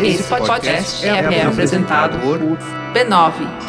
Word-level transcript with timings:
Esse 0.00 0.24
podcast 0.24 1.06
é, 1.06 1.10
é 1.10 1.46
apresentado 1.46 2.18
por 2.18 2.38
b9.com.br. 2.92 3.62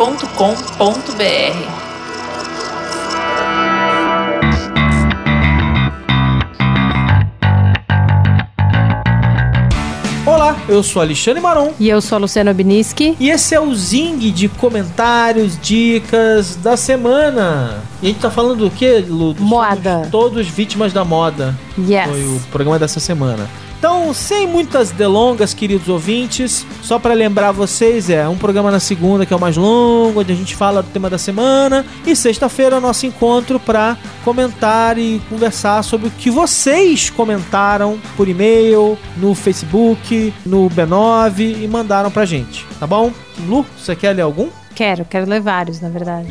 Olá, 10.25 10.57
eu 10.67 10.81
sou 10.81 11.01
Alexandre 11.01 11.41
Maron. 11.41 11.73
E 11.79 11.89
eu 11.89 12.01
sou 12.01 12.15
a 12.15 12.19
Luciana 12.19 12.53
Biniski. 12.53 13.15
E 13.19 13.29
esse 13.29 13.53
é 13.53 13.59
o 13.59 13.73
Zing 13.75 14.31
de 14.31 14.47
comentários, 14.47 15.59
dicas 15.61 16.55
da 16.55 16.75
semana. 16.75 17.83
E 18.01 18.07
a 18.07 18.09
gente 18.09 18.21
tá 18.21 18.31
falando 18.31 18.57
do 18.57 18.71
que, 18.71 18.99
Lu? 18.99 19.35
Moda. 19.39 19.93
Somos 19.95 20.09
todos 20.09 20.47
vítimas 20.47 20.91
da 20.91 21.05
moda. 21.05 21.55
Yes. 21.77 22.09
Foi 22.09 22.23
o 22.23 22.39
programa 22.51 22.79
dessa 22.79 22.99
semana. 22.99 23.47
Então, 23.83 24.13
sem 24.13 24.47
muitas 24.47 24.91
delongas, 24.91 25.53
queridos 25.53 25.89
ouvintes, 25.89 26.65
só 26.81 26.97
para 26.97 27.13
lembrar 27.13 27.51
vocês, 27.51 28.09
é 28.09 28.25
um 28.29 28.37
programa 28.37 28.71
na 28.71 28.79
segunda 28.79 29.25
que 29.25 29.33
é 29.33 29.35
o 29.35 29.39
mais 29.41 29.57
longo, 29.57 30.21
onde 30.21 30.31
a 30.31 30.35
gente 30.37 30.55
fala 30.55 30.81
do 30.81 30.87
tema 30.87 31.09
da 31.09 31.17
semana, 31.17 31.85
e 32.07 32.15
sexta-feira 32.15 32.77
é 32.77 32.77
o 32.77 32.81
nosso 32.81 33.05
encontro 33.05 33.59
para 33.59 33.97
comentar 34.23 34.97
e 34.97 35.21
conversar 35.29 35.83
sobre 35.83 36.07
o 36.07 36.11
que 36.11 36.29
vocês 36.29 37.09
comentaram 37.09 37.99
por 38.15 38.29
e-mail, 38.29 38.97
no 39.17 39.35
Facebook, 39.35 40.33
no 40.45 40.69
B9 40.69 41.63
e 41.63 41.67
mandaram 41.67 42.09
pra 42.09 42.23
gente, 42.23 42.65
tá 42.79 42.87
bom? 42.87 43.11
Lu, 43.45 43.65
você 43.77 43.97
quer 43.97 44.15
ler 44.15 44.21
algum? 44.21 44.47
Quero, 44.73 45.03
quero 45.03 45.29
ler 45.29 45.41
vários, 45.41 45.81
na 45.81 45.89
verdade. 45.89 46.29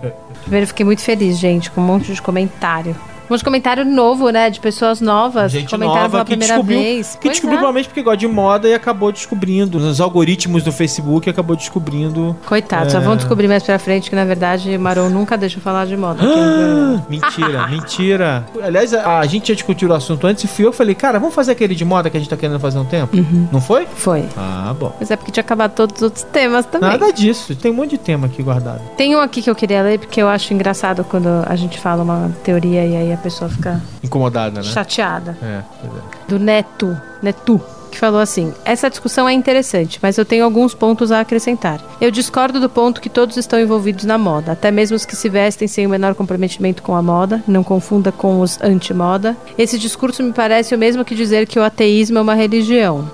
Primeiro, 0.40 0.66
fiquei 0.66 0.86
muito 0.86 1.02
feliz, 1.02 1.36
gente, 1.36 1.70
com 1.70 1.82
um 1.82 1.84
monte 1.84 2.14
de 2.14 2.22
comentário. 2.22 2.96
Um 3.28 3.32
monte 3.32 3.38
de 3.38 3.44
comentário 3.44 3.84
novo, 3.84 4.30
né? 4.30 4.50
De 4.50 4.60
pessoas 4.60 5.00
novas 5.00 5.52
Gente 5.52 5.70
comentaram 5.70 6.00
nova 6.02 6.10
pela 6.10 6.24
que 6.24 6.30
primeira 6.32 6.54
descobriu, 6.54 6.78
vez. 6.78 7.12
que 7.14 7.18
Pois 7.22 7.32
descobriu 7.32 7.56
é. 7.56 7.58
provavelmente 7.60 7.88
porque 7.88 8.02
gosta 8.02 8.16
de 8.18 8.28
moda 8.28 8.68
e 8.68 8.74
acabou 8.74 9.10
descobrindo 9.12 9.78
nos 9.78 10.00
algoritmos 10.00 10.62
do 10.62 10.70
Facebook 10.72 11.28
acabou 11.30 11.56
descobrindo 11.56 12.36
Coitado, 12.46 12.90
só 12.90 12.98
É. 12.98 13.00
vão 13.00 13.16
descobrir 13.16 13.48
mais 13.48 13.62
pra 13.62 13.78
frente 13.78 14.10
que, 14.10 14.16
na 14.16 14.24
verdade, 14.24 14.76
Maron 14.78 15.08
nunca 15.08 15.36
deixa 15.36 15.58
eu 15.58 15.62
falar 15.62 15.86
de 15.86 15.96
moda. 15.96 16.22
Mentira, 17.08 17.66
mentira. 17.68 18.46
Aliás, 18.62 18.92
a, 18.94 19.18
a 19.20 19.26
gente 19.26 19.48
já 19.48 19.54
discutiu 19.54 19.88
o 19.88 19.92
assunto 19.94 20.26
antes 20.26 20.44
e 20.44 20.46
fui 20.46 20.64
eu 20.66 20.70
que 20.70 20.76
falei, 20.76 20.94
cara, 20.94 21.18
vamos 21.18 21.34
fazer 21.34 21.52
aquele 21.52 21.74
de 21.74 21.84
moda 21.84 22.08
que 22.10 22.16
a 22.16 22.20
gente 22.20 22.28
tá 22.28 22.36
querendo 22.36 22.58
fazer 22.60 22.78
há 22.78 22.80
um 22.82 22.84
tempo? 22.84 23.16
Não 23.52 23.60
foi? 23.60 23.86
Foi. 23.94 24.24
Ah, 24.36 24.74
bom. 24.78 24.92
Mas 24.98 25.10
é 25.10 25.16
porque 25.16 25.30
tinha 25.32 25.42
acabado 25.42 25.72
todos 25.74 25.96
os 25.96 26.02
outros 26.02 26.22
temas 26.24 26.66
também. 26.66 26.88
Nada 26.90 27.12
disso. 27.12 27.54
Tem 27.56 27.70
um 27.70 27.74
monte 27.74 27.90
de 27.90 27.98
tema 27.98 28.26
aqui 28.26 28.42
guardado. 28.42 28.80
Tem 28.96 29.14
um 29.16 29.20
aqui 29.20 29.42
que 29.42 29.50
eu 29.50 29.54
queria 29.54 29.82
ler 29.82 29.98
porque 29.98 30.20
eu 30.20 30.28
acho 30.28 30.52
engraçado 30.54 31.04
quando 31.04 31.28
a 31.46 31.56
gente 31.56 31.78
fala 31.80 32.02
uma 32.02 32.30
teoria 32.42 32.84
e 32.86 32.96
aí 32.96 33.12
a 33.14 33.18
pessoa 33.18 33.50
fica 33.50 33.80
Incomodada, 34.02 34.60
né? 34.60 34.66
chateada. 34.66 35.36
É, 35.42 35.62
é. 35.84 35.88
do 36.28 36.38
Neto, 36.38 36.96
Netu, 37.22 37.60
que 37.90 37.98
falou 37.98 38.20
assim: 38.20 38.52
Essa 38.64 38.90
discussão 38.90 39.28
é 39.28 39.32
interessante, 39.32 39.98
mas 40.02 40.18
eu 40.18 40.24
tenho 40.24 40.44
alguns 40.44 40.74
pontos 40.74 41.10
a 41.10 41.20
acrescentar. 41.20 41.80
Eu 42.00 42.10
discordo 42.10 42.60
do 42.60 42.68
ponto 42.68 43.00
que 43.00 43.08
todos 43.08 43.36
estão 43.36 43.58
envolvidos 43.58 44.04
na 44.04 44.18
moda, 44.18 44.52
até 44.52 44.70
mesmo 44.70 44.96
os 44.96 45.06
que 45.06 45.16
se 45.16 45.28
vestem 45.28 45.68
sem 45.68 45.86
o 45.86 45.90
menor 45.90 46.14
comprometimento 46.14 46.82
com 46.82 46.94
a 46.94 47.02
moda, 47.02 47.42
não 47.46 47.62
confunda 47.62 48.12
com 48.12 48.40
os 48.40 48.60
anti-moda. 48.60 49.36
Esse 49.56 49.78
discurso 49.78 50.22
me 50.22 50.32
parece 50.32 50.74
o 50.74 50.78
mesmo 50.78 51.04
que 51.04 51.14
dizer 51.14 51.46
que 51.46 51.58
o 51.58 51.62
ateísmo 51.62 52.18
é 52.18 52.22
uma 52.22 52.34
religião. 52.34 53.08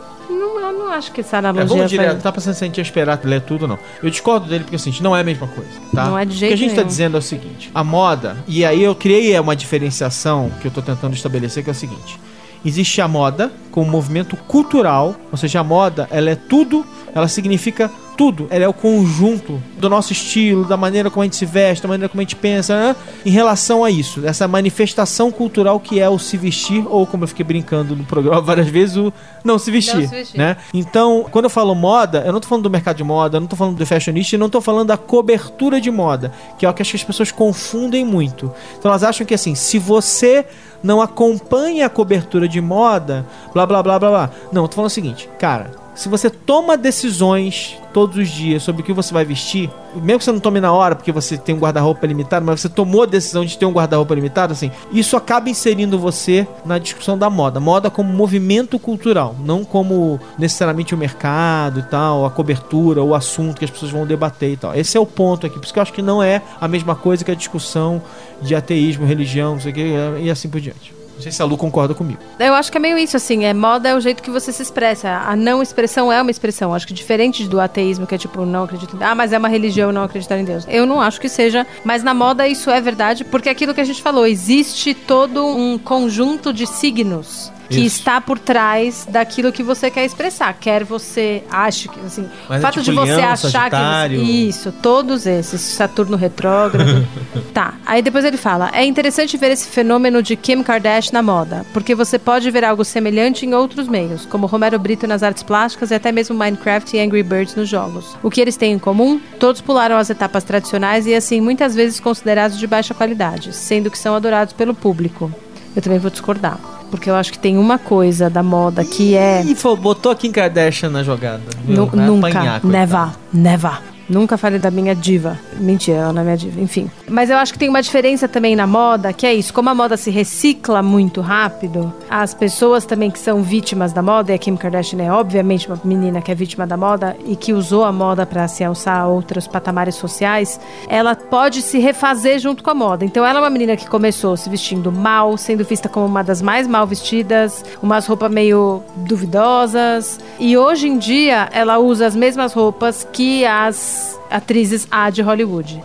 Não, 1.01 1.05
não 1.05 1.07
acho 1.07 1.13
que 1.13 1.21
essa 1.21 1.39
É, 1.39 1.53
vamos 1.65 1.91
direto, 1.91 2.23
tá 2.23 2.33
passando 2.33 2.55
sem 2.55 2.67
a 2.67 2.69
gente 2.69 2.81
esperar 2.81 3.21
ler 3.25 3.41
tudo, 3.41 3.67
não. 3.67 3.79
Eu 4.03 4.11
discordo 4.11 4.47
dele 4.47 4.65
porque 4.65 4.77
assim, 4.77 4.93
não 5.01 5.17
é 5.17 5.21
a 5.21 5.25
mesma 5.25 5.47
coisa, 5.47 5.71
tá? 5.95 6.05
Não 6.05 6.19
é 6.19 6.25
de 6.25 6.31
O 6.31 6.35
que 6.35 6.39
jeito 6.39 6.53
a 6.55 6.57
gente 6.57 6.71
tá 6.71 6.77
nenhum. 6.77 6.89
dizendo 6.89 7.17
é 7.17 7.19
o 7.19 7.23
seguinte: 7.23 7.71
a 7.75 7.83
moda, 7.85 8.37
e 8.47 8.65
aí 8.65 8.83
eu 8.83 8.95
criei 8.95 9.39
uma 9.39 9.57
diferenciação 9.57 10.51
que 10.61 10.67
eu 10.67 10.71
tô 10.71 10.83
tentando 10.83 11.15
estabelecer, 11.15 11.63
que 11.65 11.71
é 11.71 11.73
o 11.73 11.75
seguinte: 11.75 12.19
existe 12.65 13.01
a 13.01 13.09
moda 13.09 13.51
como 13.71 13.91
movimento 13.91 14.37
cultural, 14.37 15.15
ou 15.31 15.39
seja, 15.39 15.61
a 15.61 15.65
moda, 15.65 16.09
ela 16.11 16.31
é 16.31 16.35
tudo, 16.35 16.85
ela 17.15 17.29
significa 17.29 17.91
tudo, 18.17 18.47
ela 18.51 18.65
é 18.65 18.69
o 18.69 18.73
conjunto 18.75 19.63
do 19.79 19.89
nosso 19.89 20.13
estilo, 20.13 20.67
da 20.67 20.77
maneira 20.77 21.09
como 21.11 21.23
a 21.23 21.25
gente 21.25 21.37
se 21.37 21.47
veste, 21.47 21.83
da 21.83 21.89
maneira 21.89 22.07
como 22.07 22.21
a 22.21 22.25
gente 22.25 22.37
pensa, 22.37 22.77
né? 22.79 22.97
em 23.25 23.31
relação 23.31 23.83
a 23.83 23.91
isso, 23.91 24.27
essa 24.27 24.47
manifestação 24.47 25.31
cultural 25.33 25.81
que 25.81 25.99
é 25.99 26.07
o 26.07 26.19
se 26.19 26.37
vestir, 26.37 26.85
ou 26.87 27.07
como 27.07 27.25
eu 27.25 27.29
fiquei 27.29 27.45
brincando 27.45 27.97
no 27.97 28.05
programa 28.05 28.41
várias 28.43 28.69
vezes, 28.69 28.99
o 28.99 29.11
não 29.43 29.59
se 29.59 29.71
vestir, 29.71 30.03
Não 30.03 30.09
se 30.09 30.15
vestir. 30.15 30.39
né? 30.39 30.59
Então, 30.75 31.25
quando 31.31 31.47
eu 31.47 31.51
falo 31.51 31.75
moda, 31.75 32.23
eu 32.27 32.33
não 32.33 32.41
tô 32.41 32.47
falando 32.49 32.65
do 32.65 32.71
mercado 32.71 32.97
de 32.97 33.05
moda, 33.05 33.39
eu 33.39 33.41
não 33.41 33.49
tô 33.49 33.57
falando 33.57 33.77
do 33.79 33.87
fashionista, 33.87 34.35
e 34.37 34.39
não 34.39 34.51
tô 34.51 34.61
falando 34.61 34.89
da 34.89 34.99
cobertura 34.99 35.81
de 35.81 35.91
moda, 35.91 36.31
que 36.59 36.67
é 36.67 36.69
o 36.69 36.75
que 36.75 36.83
acho 36.83 36.91
que 36.91 36.97
as 36.99 37.05
pessoas 37.05 37.33
confundem 37.33 38.05
muito. 38.05 38.53
Então 38.79 38.91
elas 38.91 39.03
acham 39.03 39.27
que 39.27 39.33
assim, 39.33 39.55
se 39.55 39.79
você 39.79 40.45
não 40.83 41.01
acompanha 41.01 41.87
a 41.87 41.91
cobertura 41.91 42.49
de 42.49 42.61
moda, 42.61 43.27
blá 43.67 43.83
blá 43.83 43.83
blá 43.83 43.99
blá 43.99 44.11
blá. 44.11 44.31
Não, 44.53 44.67
tô 44.67 44.77
falando 44.77 44.91
o 44.91 44.95
seguinte, 44.95 45.29
cara, 45.39 45.71
se 45.95 46.09
você 46.09 46.31
toma 46.31 46.79
decisões 46.79 47.77
todos 47.93 48.17
os 48.17 48.29
dias 48.29 48.63
sobre 48.63 48.81
o 48.81 48.85
que 48.85 48.93
você 48.93 49.13
vai 49.13 49.23
vestir, 49.23 49.69
mesmo 49.97 50.19
que 50.19 50.25
você 50.25 50.33
não 50.33 50.41
tome 50.41 50.61
na 50.61 50.73
hora 50.73 50.95
porque 50.95 51.13
você 51.13 51.37
tem 51.37 51.55
um 51.55 51.59
guarda-roupa 51.59 52.07
limitado, 52.07 52.47
mas 52.47 52.61
você 52.61 52.69
tomou 52.69 53.03
a 53.03 53.07
decisão 53.07 53.45
de 53.45 53.59
ter 53.59 53.67
um 53.67 53.73
guarda-roupa 53.73 54.15
limitado, 54.15 54.53
assim, 54.53 54.71
isso 54.93 55.17
acaba 55.17 55.51
inserindo 55.51 55.99
você 55.99 56.47
na 56.65 56.79
discussão 56.79 57.19
da 57.19 57.29
moda. 57.29 57.61
Moda 57.61 57.91
como 57.91 58.13
movimento 58.13 58.79
cultural, 58.79 59.35
não 59.41 59.65
como 59.65 60.19
necessariamente 60.39 60.95
o 60.95 60.99
mercado 60.99 61.81
e 61.81 61.83
tal, 61.83 62.25
a 62.25 62.31
cobertura, 62.31 63.03
o 63.03 63.15
assunto 63.15 63.59
que 63.59 63.65
as 63.65 63.71
pessoas 63.71 63.93
vão 63.93 64.07
debater 64.07 64.53
e 64.53 64.57
tal. 64.57 64.75
Esse 64.75 64.97
é 64.97 65.01
o 65.01 65.07
ponto 65.07 65.47
aqui, 65.47 65.57
por 65.57 65.65
isso 65.65 65.73
que 65.73 65.79
eu 65.79 65.83
acho 65.83 65.93
que 65.93 66.03
não 66.03 66.23
é 66.23 66.41
a 66.61 66.67
mesma 66.67 66.95
coisa 66.95 67.25
que 67.25 67.31
a 67.31 67.35
discussão 67.35 68.01
de 68.41 68.55
ateísmo, 68.55 69.05
religião, 69.05 69.55
não 69.55 69.61
sei 69.61 69.73
o 69.73 69.75
que, 69.75 69.93
e 70.23 70.31
assim 70.31 70.49
por 70.49 70.61
diante. 70.61 71.00
Não 71.21 71.23
sei 71.23 71.33
se 71.33 71.43
a 71.43 71.45
Lu 71.45 71.59
concorda 71.59 71.93
comigo. 71.93 72.19
Eu 72.39 72.55
acho 72.55 72.73
que 72.73 72.79
é 72.79 72.81
meio 72.81 72.97
isso, 72.97 73.15
assim, 73.15 73.45
é 73.45 73.53
moda 73.53 73.91
é 73.91 73.95
o 73.95 74.01
jeito 74.01 74.23
que 74.23 74.31
você 74.31 74.51
se 74.51 74.63
expressa. 74.63 75.11
A 75.27 75.37
não 75.37 75.61
expressão 75.61 76.11
é 76.11 76.21
uma 76.23 76.31
expressão. 76.31 76.73
Acho 76.73 76.87
que 76.87 76.95
diferente 76.95 77.47
do 77.47 77.61
ateísmo, 77.61 78.07
que 78.07 78.15
é 78.15 78.19
tipo, 78.19 78.47
não 78.47 78.65
acredito 78.65 78.97
Ah, 79.03 79.15
mas 79.15 79.31
é 79.31 79.37
uma 79.37 79.49
religião 79.49 79.93
não 79.93 80.03
acreditar 80.03 80.39
em 80.39 80.45
Deus. 80.45 80.65
Eu 80.67 80.87
não 80.87 80.99
acho 80.99 81.21
que 81.21 81.29
seja, 81.29 81.67
mas 81.85 82.03
na 82.03 82.15
moda 82.15 82.49
isso 82.49 82.71
é 82.71 82.81
verdade, 82.81 83.23
porque 83.23 83.51
é 83.51 83.53
aquilo 83.53 83.75
que 83.75 83.83
a 83.83 83.85
gente 83.85 84.01
falou, 84.01 84.27
existe 84.27 84.95
todo 84.95 85.47
um 85.47 85.77
conjunto 85.77 86.55
de 86.55 86.67
signos. 86.67 87.53
Que 87.71 87.81
Isso. 87.81 87.99
está 88.01 88.21
por 88.21 88.37
trás 88.39 89.07
daquilo 89.09 89.53
que 89.53 89.63
você 89.63 89.91
quer 89.91 90.05
expressar. 90.05 90.53
Quer 90.55 90.83
você 90.83 91.45
ache 91.51 91.89
que, 91.89 92.01
assim, 92.01 92.29
Mas 92.49 92.57
o 92.57 92.59
é 92.59 92.61
fato 92.61 92.79
de 92.81 92.91
tipo 92.91 93.01
você 93.01 93.15
Leão, 93.15 93.29
achar 93.31 93.51
Sagitário. 93.51 94.21
que. 94.21 94.27
Você, 94.27 94.33
isso, 94.33 94.73
todos 94.83 95.25
esses. 95.25 95.61
Saturno 95.61 96.17
retrógrado. 96.17 97.07
tá. 97.55 97.75
Aí 97.87 98.03
depois 98.03 98.25
ele 98.25 98.37
fala: 98.37 98.71
é 98.75 98.85
interessante 98.85 99.37
ver 99.37 99.53
esse 99.53 99.69
fenômeno 99.69 100.21
de 100.21 100.35
Kim 100.35 100.63
Kardashian 100.65 101.13
na 101.13 101.23
moda, 101.23 101.65
porque 101.73 101.95
você 101.95 102.19
pode 102.19 102.51
ver 102.51 102.65
algo 102.65 102.85
semelhante 102.85 103.47
em 103.47 103.55
outros 103.55 103.87
meios, 103.87 104.27
como 104.27 104.47
Romero 104.47 104.79
Brito 104.79 105.07
nas 105.07 105.23
artes 105.23 105.45
plásticas 105.45 105.93
e 105.93 105.95
até 105.95 106.11
mesmo 106.11 106.37
Minecraft 106.37 106.97
e 106.97 107.01
Angry 107.01 107.23
Birds 107.23 107.55
nos 107.55 107.69
jogos. 107.69 108.17
O 108.23 108.31
que 108.31 108.41
eles 108.41 108.57
têm 108.57 108.73
em 108.73 108.79
comum? 108.79 109.21
Todos 109.39 109.61
pularam 109.61 109.97
as 109.97 110.11
etapas 110.11 110.43
tradicionais 110.43 111.07
e, 111.07 111.15
assim, 111.15 111.41
muitas 111.41 111.75
vezes 111.75 112.01
considerados 112.01 112.59
de 112.59 112.67
baixa 112.67 112.93
qualidade, 112.95 113.55
sendo 113.55 113.91
que 113.91 113.99
são 113.99 114.15
adorados 114.15 114.53
pelo 114.53 114.75
público. 114.75 115.33
Eu 115.75 115.83
também 115.83 115.99
vou 115.99 116.11
discordar. 116.11 116.59
Porque 116.91 117.09
eu 117.09 117.15
acho 117.15 117.31
que 117.33 117.39
tem 117.39 117.57
uma 117.57 117.79
coisa 117.79 118.29
da 118.29 118.43
moda 118.43 118.85
que 118.85 119.15
é. 119.15 119.45
Ih, 119.45 119.57
botou 119.81 120.15
Kim 120.17 120.33
Kardashian 120.33 120.91
na 120.91 121.03
jogada. 121.05 121.43
viu? 121.65 121.77
Nu- 121.87 121.91
nunca. 121.95 122.29
apanhar, 122.29 122.65
never. 122.65 123.09
Never. 123.33 123.79
Nunca 124.09 124.37
falei 124.37 124.59
da 124.59 124.73
minha 124.73 124.95
diva. 124.95 125.39
Mentira, 125.61 125.99
ela 125.99 126.13
não 126.13 126.23
é 126.23 126.25
minha 126.25 126.37
diva. 126.37 126.61
Enfim. 126.61 126.91
Mas 127.09 127.31
eu 127.31 127.37
acho 127.37 127.53
que 127.53 127.59
tem 127.59 127.69
uma 127.69 127.83
diferença 127.83 128.27
também 128.27 128.57
na 128.57 128.67
moda, 128.67 129.13
que 129.13 129.27
é 129.27 129.35
isso. 129.35 129.53
Como 129.53 129.69
a 129.69 129.75
moda 129.75 129.97
se 129.97 130.11
recicla 130.11 130.83
muito 130.83 131.21
rápido, 131.21 131.93
as 132.09 132.33
pessoas 132.33 132.85
também 132.85 133.11
que 133.11 133.19
são 133.19 133.43
vítimas 133.43 133.93
da 133.93 134.03
moda, 134.03 134.33
e 134.33 134.35
a 134.35 134.39
Kim 134.39 134.57
Kardashian 134.57 135.03
é 135.03 135.13
obviamente 135.13 135.69
uma 135.69 135.79
menina 135.85 136.23
que 136.23 136.33
é 136.33 136.35
vítima 136.35 136.67
da 136.67 136.77
moda 136.77 137.17
e 137.27 137.37
que 137.37 137.53
usou 137.53 137.85
a 137.85 137.93
moda 137.93 138.25
para 138.25 138.49
se 138.49 138.65
alçar 138.65 139.03
a 139.03 139.07
outros 139.07 139.47
patamares 139.47 139.95
sociais, 139.95 140.59
ela 140.89 141.15
pode 141.15 141.63
se 141.63 141.79
refazer 141.79 142.39
junto 142.39 142.63
com 142.63 142.71
a 142.71 142.75
moda. 142.75 143.05
Então 143.05 143.25
ela 143.25 143.39
é 143.39 143.43
uma 143.43 143.51
menina 143.51 143.77
que 143.77 143.89
começou 143.89 144.37
se 144.37 144.49
vestindo 144.49 144.91
mal, 144.91 145.37
sendo 145.37 145.65
vista 145.65 145.89
como 145.89 146.07
uma 146.07 146.23
das 146.23 146.41
mais 146.41 146.67
mal 146.67 146.87
vestidas, 146.87 147.65
umas 147.83 148.07
roupas 148.07 148.31
meio 148.31 148.83
duvidosas. 148.97 150.19
E 150.39 150.57
hoje 150.57 150.89
em 150.89 150.99
dia 150.99 151.49
ela 151.53 151.79
usa 151.79 152.07
as 152.07 152.17
mesmas 152.17 152.53
roupas 152.53 153.07
que 153.13 153.45
as 153.45 154.20
atrizes 154.31 154.87
A 154.91 155.11
de 155.11 155.23
Hollywood. 155.23 155.83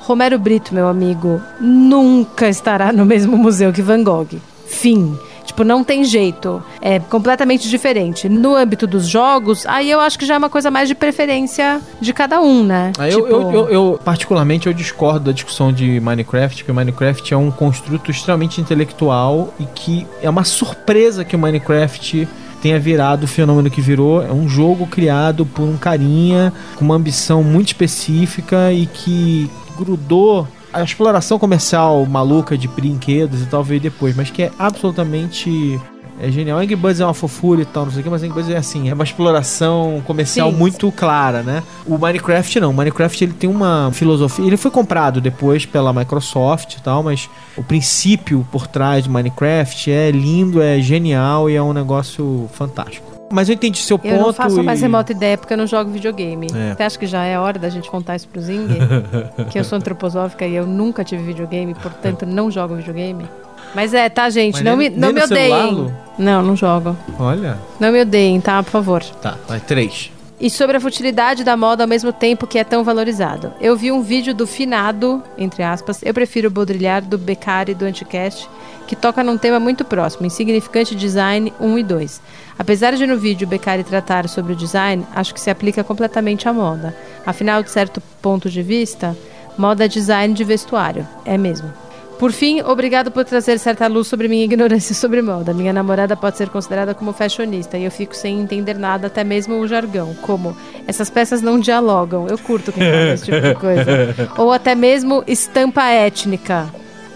Romero 0.00 0.38
Brito, 0.38 0.74
meu 0.74 0.88
amigo, 0.88 1.40
nunca 1.60 2.48
estará 2.48 2.92
no 2.92 3.04
mesmo 3.04 3.36
museu 3.36 3.72
que 3.72 3.82
Van 3.82 4.02
Gogh. 4.02 4.28
Fim. 4.66 5.18
Tipo, 5.44 5.64
não 5.64 5.82
tem 5.82 6.04
jeito. 6.04 6.62
É 6.80 6.98
completamente 6.98 7.68
diferente. 7.70 8.28
No 8.28 8.54
âmbito 8.54 8.86
dos 8.86 9.08
jogos, 9.08 9.64
aí 9.66 9.90
eu 9.90 9.98
acho 9.98 10.18
que 10.18 10.26
já 10.26 10.34
é 10.34 10.38
uma 10.38 10.50
coisa 10.50 10.70
mais 10.70 10.88
de 10.88 10.94
preferência 10.94 11.80
de 12.00 12.12
cada 12.12 12.38
um, 12.40 12.62
né? 12.62 12.92
Ah, 12.98 13.08
eu, 13.08 13.22
Tipo, 13.22 13.28
eu, 13.28 13.50
eu- 13.52 13.68
eu, 13.70 14.00
particularmente, 14.04 14.66
eu 14.66 14.74
discordo 14.74 15.20
da 15.20 15.32
discussão 15.32 15.72
de 15.72 15.98
Minecraft, 16.00 16.64
que 16.64 16.70
o 16.70 16.74
Minecraft 16.74 17.32
é 17.32 17.36
um 17.36 17.50
construto 17.50 18.10
extremamente 18.10 18.60
intelectual 18.60 19.52
e 19.58 19.64
que 19.74 20.06
é 20.22 20.28
uma 20.28 20.44
surpresa 20.44 21.24
que 21.24 21.34
o 21.34 21.38
Minecraft 21.38 22.28
tenha 22.60 22.78
virado 22.78 23.24
o 23.24 23.28
fenômeno 23.28 23.70
que 23.70 23.80
virou. 23.80 24.22
É 24.22 24.32
um 24.32 24.48
jogo 24.48 24.86
criado 24.86 25.46
por 25.46 25.62
um 25.62 25.76
carinha 25.76 26.52
com 26.76 26.84
uma 26.84 26.94
ambição 26.94 27.42
muito 27.42 27.68
específica 27.68 28.72
e 28.72 28.86
que 28.86 29.50
grudou 29.76 30.46
a 30.72 30.82
exploração 30.82 31.38
comercial 31.38 32.04
maluca 32.06 32.56
de 32.56 32.68
brinquedos 32.68 33.42
e 33.42 33.46
tal 33.46 33.64
veio 33.64 33.80
depois, 33.80 34.14
mas 34.14 34.30
que 34.30 34.42
é 34.42 34.50
absolutamente 34.58 35.80
é 36.20 36.30
genial. 36.30 36.58
Angry 36.58 36.76
Birds 36.76 37.00
é 37.00 37.04
uma 37.04 37.14
fofura 37.14 37.62
e 37.62 37.64
tal, 37.64 37.84
não 37.84 37.92
sei 37.92 38.00
o 38.00 38.04
que, 38.04 38.10
mas 38.10 38.22
Angry 38.22 38.34
Birds 38.34 38.50
é 38.50 38.56
assim, 38.56 38.88
é 38.88 38.94
uma 38.94 39.04
exploração 39.04 40.02
comercial 40.06 40.50
Sim. 40.50 40.56
muito 40.56 40.90
clara, 40.92 41.42
né? 41.42 41.62
O 41.86 41.96
Minecraft 41.98 42.60
não. 42.60 42.70
O 42.70 42.74
Minecraft 42.74 43.24
ele 43.24 43.32
tem 43.32 43.48
uma 43.48 43.90
filosofia. 43.92 44.44
Ele 44.44 44.56
foi 44.56 44.70
comprado 44.70 45.20
depois 45.20 45.64
pela 45.64 45.92
Microsoft 45.92 46.74
e 46.74 46.82
tal, 46.82 47.02
mas 47.02 47.28
o 47.56 47.62
princípio 47.62 48.46
por 48.50 48.66
trás 48.66 49.04
de 49.04 49.10
Minecraft 49.10 49.90
é 49.90 50.10
lindo, 50.10 50.60
é 50.60 50.80
genial 50.80 51.48
e 51.48 51.54
é 51.54 51.62
um 51.62 51.72
negócio 51.72 52.48
fantástico. 52.52 53.08
Mas 53.30 53.48
eu 53.48 53.54
entendi 53.54 53.78
seu 53.78 53.98
ponto. 53.98 54.14
Eu 54.14 54.20
não 54.20 54.32
faço 54.32 54.60
e... 54.60 54.62
mais 54.62 54.80
remota 54.80 55.12
ideia 55.12 55.36
porque 55.36 55.52
eu 55.52 55.58
não 55.58 55.66
jogo 55.66 55.90
videogame. 55.90 56.46
É. 56.54 56.74
Você 56.74 56.82
acha 56.82 56.98
que 56.98 57.06
já 57.06 57.24
é 57.24 57.38
hora 57.38 57.58
da 57.58 57.68
gente 57.68 57.90
contar 57.90 58.16
isso 58.16 58.26
pro 58.28 58.40
Zing? 58.40 58.68
que 59.50 59.58
eu 59.58 59.64
sou 59.64 59.76
antroposófica 59.76 60.46
e 60.46 60.54
eu 60.54 60.66
nunca 60.66 61.04
tive 61.04 61.22
videogame, 61.22 61.74
portanto 61.74 62.24
não 62.24 62.50
jogo 62.50 62.76
videogame. 62.76 63.26
Mas 63.74 63.92
é, 63.94 64.08
tá, 64.08 64.28
gente? 64.30 64.54
Mas 64.54 64.62
não 64.64 64.76
nem- 64.76 64.90
me, 64.90 64.96
não 64.96 65.12
me 65.12 65.26
celular, 65.26 65.66
odeiem. 65.68 65.94
Não, 66.18 66.42
não 66.42 66.56
jogo. 66.56 66.96
Olha. 67.18 67.58
Não 67.78 67.92
me 67.92 68.00
odeiem, 68.00 68.40
tá? 68.40 68.62
Por 68.62 68.70
favor. 68.70 69.02
Tá, 69.22 69.36
vai 69.46 69.60
três. 69.60 70.10
E 70.40 70.48
sobre 70.48 70.76
a 70.76 70.80
futilidade 70.80 71.42
da 71.42 71.56
moda 71.56 71.82
ao 71.82 71.88
mesmo 71.88 72.12
tempo 72.12 72.46
que 72.46 72.58
é 72.60 72.64
tão 72.64 72.84
valorizado. 72.84 73.52
Eu 73.60 73.76
vi 73.76 73.90
um 73.90 74.02
vídeo 74.02 74.32
do 74.32 74.46
finado, 74.46 75.20
entre 75.36 75.64
aspas, 75.64 76.00
eu 76.04 76.14
prefiro 76.14 76.46
o 76.46 76.50
Baudrillard 76.50 77.08
do 77.08 77.18
Beccari 77.18 77.74
do 77.74 77.84
Anticast, 77.84 78.48
que 78.86 78.94
toca 78.94 79.24
num 79.24 79.36
tema 79.36 79.58
muito 79.58 79.84
próximo, 79.84 80.26
insignificante 80.26 80.94
design 80.94 81.52
1 81.60 81.78
e 81.78 81.82
2. 81.82 82.22
Apesar 82.56 82.94
de 82.94 83.04
no 83.04 83.18
vídeo 83.18 83.48
Beccari 83.48 83.82
tratar 83.82 84.28
sobre 84.28 84.52
o 84.52 84.56
design, 84.56 85.04
acho 85.14 85.34
que 85.34 85.40
se 85.40 85.50
aplica 85.50 85.82
completamente 85.82 86.48
à 86.48 86.52
moda. 86.52 86.96
Afinal, 87.26 87.62
de 87.62 87.70
certo 87.70 88.00
ponto 88.22 88.48
de 88.48 88.62
vista, 88.62 89.16
moda 89.58 89.84
é 89.86 89.88
design 89.88 90.32
de 90.34 90.44
vestuário. 90.44 91.06
É 91.24 91.36
mesmo. 91.36 91.68
Por 92.18 92.32
fim, 92.32 92.60
obrigado 92.62 93.12
por 93.12 93.24
trazer 93.24 93.58
certa 93.58 93.86
luz 93.86 94.08
sobre 94.08 94.26
minha 94.26 94.44
ignorância 94.44 94.92
sobre 94.92 95.22
moda. 95.22 95.54
Minha 95.54 95.72
namorada 95.72 96.16
pode 96.16 96.36
ser 96.36 96.48
considerada 96.48 96.92
como 96.92 97.12
fashionista 97.12 97.78
e 97.78 97.84
eu 97.84 97.90
fico 97.92 98.14
sem 98.16 98.40
entender 98.40 98.76
nada, 98.76 99.06
até 99.06 99.22
mesmo 99.22 99.54
o 99.60 99.68
jargão, 99.68 100.14
como 100.20 100.56
essas 100.86 101.08
peças 101.08 101.40
não 101.40 101.60
dialogam. 101.60 102.26
Eu 102.26 102.36
curto 102.36 102.72
quem 102.72 102.82
fala 102.82 103.14
esse 103.14 103.24
tipo 103.24 103.40
de 103.40 103.54
coisa. 103.54 103.84
Ou 104.36 104.52
até 104.52 104.74
mesmo 104.74 105.22
estampa 105.28 105.84
étnica, 105.84 106.68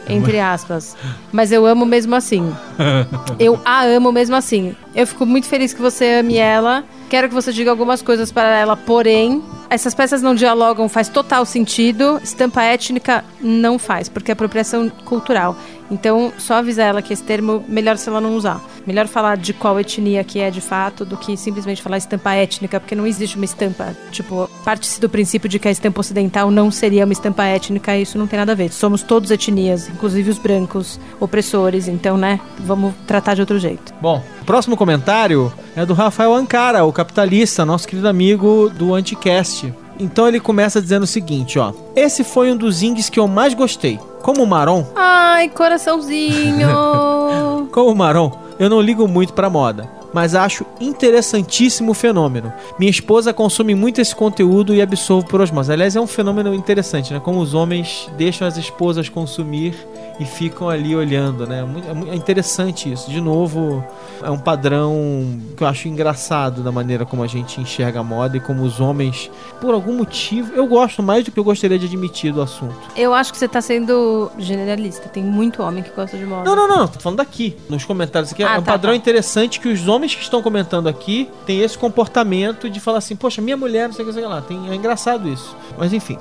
entre 0.08 0.38
aspas. 0.38 0.96
Mas 1.32 1.50
eu 1.50 1.66
amo 1.66 1.84
mesmo 1.84 2.14
assim. 2.14 2.54
Eu 3.40 3.60
a 3.64 3.82
amo 3.82 4.12
mesmo 4.12 4.36
assim. 4.36 4.76
Eu 4.94 5.06
fico 5.06 5.26
muito 5.26 5.48
feliz 5.48 5.74
que 5.74 5.82
você 5.82 6.20
ame 6.20 6.36
ela. 6.36 6.84
Quero 7.12 7.28
que 7.28 7.34
você 7.34 7.52
diga 7.52 7.70
algumas 7.70 8.00
coisas 8.00 8.32
para 8.32 8.56
ela, 8.56 8.74
porém, 8.74 9.44
essas 9.68 9.94
peças 9.94 10.22
não 10.22 10.34
dialogam 10.34 10.88
faz 10.88 11.10
total 11.10 11.44
sentido. 11.44 12.18
Estampa 12.24 12.62
étnica 12.62 13.22
não 13.38 13.78
faz, 13.78 14.08
porque 14.08 14.30
é 14.30 14.32
apropriação 14.32 14.88
cultural. 14.88 15.54
Então, 15.92 16.32
só 16.38 16.54
avisar 16.54 16.86
ela 16.86 17.02
que 17.02 17.12
esse 17.12 17.22
termo, 17.22 17.62
melhor 17.68 17.98
se 17.98 18.08
ela 18.08 18.18
não 18.18 18.34
usar. 18.34 18.64
Melhor 18.86 19.06
falar 19.06 19.36
de 19.36 19.52
qual 19.52 19.78
etnia 19.78 20.24
que 20.24 20.40
é 20.40 20.50
de 20.50 20.62
fato 20.62 21.04
do 21.04 21.18
que 21.18 21.36
simplesmente 21.36 21.82
falar 21.82 21.98
estampa 21.98 22.32
étnica, 22.32 22.80
porque 22.80 22.94
não 22.94 23.06
existe 23.06 23.36
uma 23.36 23.44
estampa. 23.44 23.94
Tipo, 24.10 24.48
parte-se 24.64 24.98
do 24.98 25.08
princípio 25.08 25.50
de 25.50 25.58
que 25.58 25.68
a 25.68 25.70
estampa 25.70 26.00
ocidental 26.00 26.50
não 26.50 26.70
seria 26.70 27.04
uma 27.04 27.12
estampa 27.12 27.44
étnica, 27.44 27.94
e 27.94 28.02
isso 28.02 28.16
não 28.16 28.26
tem 28.26 28.38
nada 28.38 28.52
a 28.52 28.54
ver. 28.54 28.72
Somos 28.72 29.02
todos 29.02 29.30
etnias, 29.30 29.86
inclusive 29.90 30.30
os 30.30 30.38
brancos 30.38 30.98
opressores, 31.20 31.88
então, 31.88 32.16
né, 32.16 32.40
vamos 32.60 32.94
tratar 33.06 33.34
de 33.34 33.42
outro 33.42 33.58
jeito. 33.58 33.92
Bom, 34.00 34.24
o 34.40 34.44
próximo 34.46 34.78
comentário 34.78 35.52
é 35.76 35.84
do 35.84 35.92
Rafael 35.92 36.32
Ancara, 36.32 36.86
o 36.86 36.92
capitalista, 36.92 37.66
nosso 37.66 37.86
querido 37.86 38.08
amigo 38.08 38.70
do 38.70 38.94
Anticast. 38.94 39.74
Então 39.98 40.26
ele 40.28 40.40
começa 40.40 40.80
dizendo 40.80 41.02
o 41.02 41.06
seguinte, 41.06 41.58
ó. 41.58 41.72
Esse 41.94 42.24
foi 42.24 42.50
um 42.52 42.56
dos 42.56 42.82
indies 42.82 43.08
que 43.08 43.20
eu 43.20 43.28
mais 43.28 43.54
gostei. 43.54 43.98
Como 44.22 44.42
o 44.42 44.46
Maron, 44.46 44.86
Ai, 44.94 45.48
coraçãozinho! 45.48 46.68
como 47.72 47.90
o 47.90 47.96
Maron, 47.96 48.32
eu 48.58 48.70
não 48.70 48.80
ligo 48.80 49.08
muito 49.08 49.32
pra 49.32 49.50
moda, 49.50 49.90
mas 50.12 50.34
acho 50.34 50.64
interessantíssimo 50.80 51.90
o 51.90 51.94
fenômeno. 51.94 52.52
Minha 52.78 52.90
esposa 52.90 53.32
consome 53.32 53.74
muito 53.74 54.00
esse 54.00 54.14
conteúdo 54.14 54.74
e 54.74 54.80
absorve 54.80 55.26
por 55.28 55.40
osmose. 55.40 55.72
Aliás, 55.72 55.96
é 55.96 56.00
um 56.00 56.06
fenômeno 56.06 56.54
interessante, 56.54 57.12
né? 57.12 57.20
Como 57.20 57.40
os 57.40 57.54
homens 57.54 58.08
deixam 58.16 58.46
as 58.46 58.56
esposas 58.56 59.08
consumir 59.08 59.74
e 60.22 60.24
ficam 60.24 60.68
ali 60.68 60.94
olhando, 60.94 61.46
né? 61.46 61.60
É 61.60 61.92
mu- 61.94 62.08
é 62.10 62.14
interessante 62.14 62.90
isso. 62.92 63.10
De 63.10 63.20
novo, 63.20 63.84
é 64.22 64.30
um 64.30 64.38
padrão 64.38 65.38
que 65.56 65.62
eu 65.62 65.66
acho 65.66 65.88
engraçado 65.88 66.62
da 66.62 66.70
maneira 66.70 67.04
como 67.04 67.22
a 67.22 67.26
gente 67.26 67.60
enxerga 67.60 68.00
a 68.00 68.04
moda 68.04 68.36
e 68.36 68.40
como 68.40 68.62
os 68.62 68.80
homens, 68.80 69.30
por 69.60 69.74
algum 69.74 69.94
motivo, 69.96 70.52
eu 70.54 70.66
gosto 70.66 71.02
mais 71.02 71.24
do 71.24 71.30
que 71.30 71.38
eu 71.38 71.44
gostaria 71.44 71.78
de 71.78 71.86
admitir 71.86 72.32
do 72.32 72.40
assunto. 72.40 72.76
Eu 72.96 73.12
acho 73.12 73.32
que 73.32 73.38
você 73.38 73.48
tá 73.48 73.60
sendo 73.60 74.30
generalista. 74.38 75.08
Tem 75.08 75.22
muito 75.24 75.62
homem 75.62 75.82
que 75.82 75.90
gosta 75.90 76.16
de 76.16 76.24
moda. 76.24 76.44
Não, 76.44 76.54
não, 76.56 76.68
não, 76.68 76.88
tô 76.88 77.00
falando 77.00 77.18
daqui, 77.18 77.56
nos 77.68 77.84
comentários 77.84 78.32
aqui. 78.32 78.42
Ah, 78.42 78.54
é 78.56 78.58
um 78.58 78.62
tá, 78.62 78.72
padrão 78.72 78.92
tá. 78.92 78.96
interessante 78.96 79.58
que 79.60 79.68
os 79.68 79.88
homens 79.88 80.14
que 80.14 80.22
estão 80.22 80.42
comentando 80.42 80.88
aqui 80.88 81.28
têm 81.44 81.60
esse 81.60 81.76
comportamento 81.76 82.70
de 82.70 82.78
falar 82.80 82.98
assim, 82.98 83.16
poxa, 83.16 83.42
minha 83.42 83.56
mulher, 83.56 83.88
não 83.88 83.94
sei 83.94 84.04
o 84.04 84.08
que, 84.08 84.14
sei 84.14 84.24
lá. 84.26 84.40
Tem, 84.40 84.70
é 84.70 84.74
engraçado 84.74 85.28
isso. 85.28 85.56
Mas 85.76 85.92
enfim, 85.92 86.16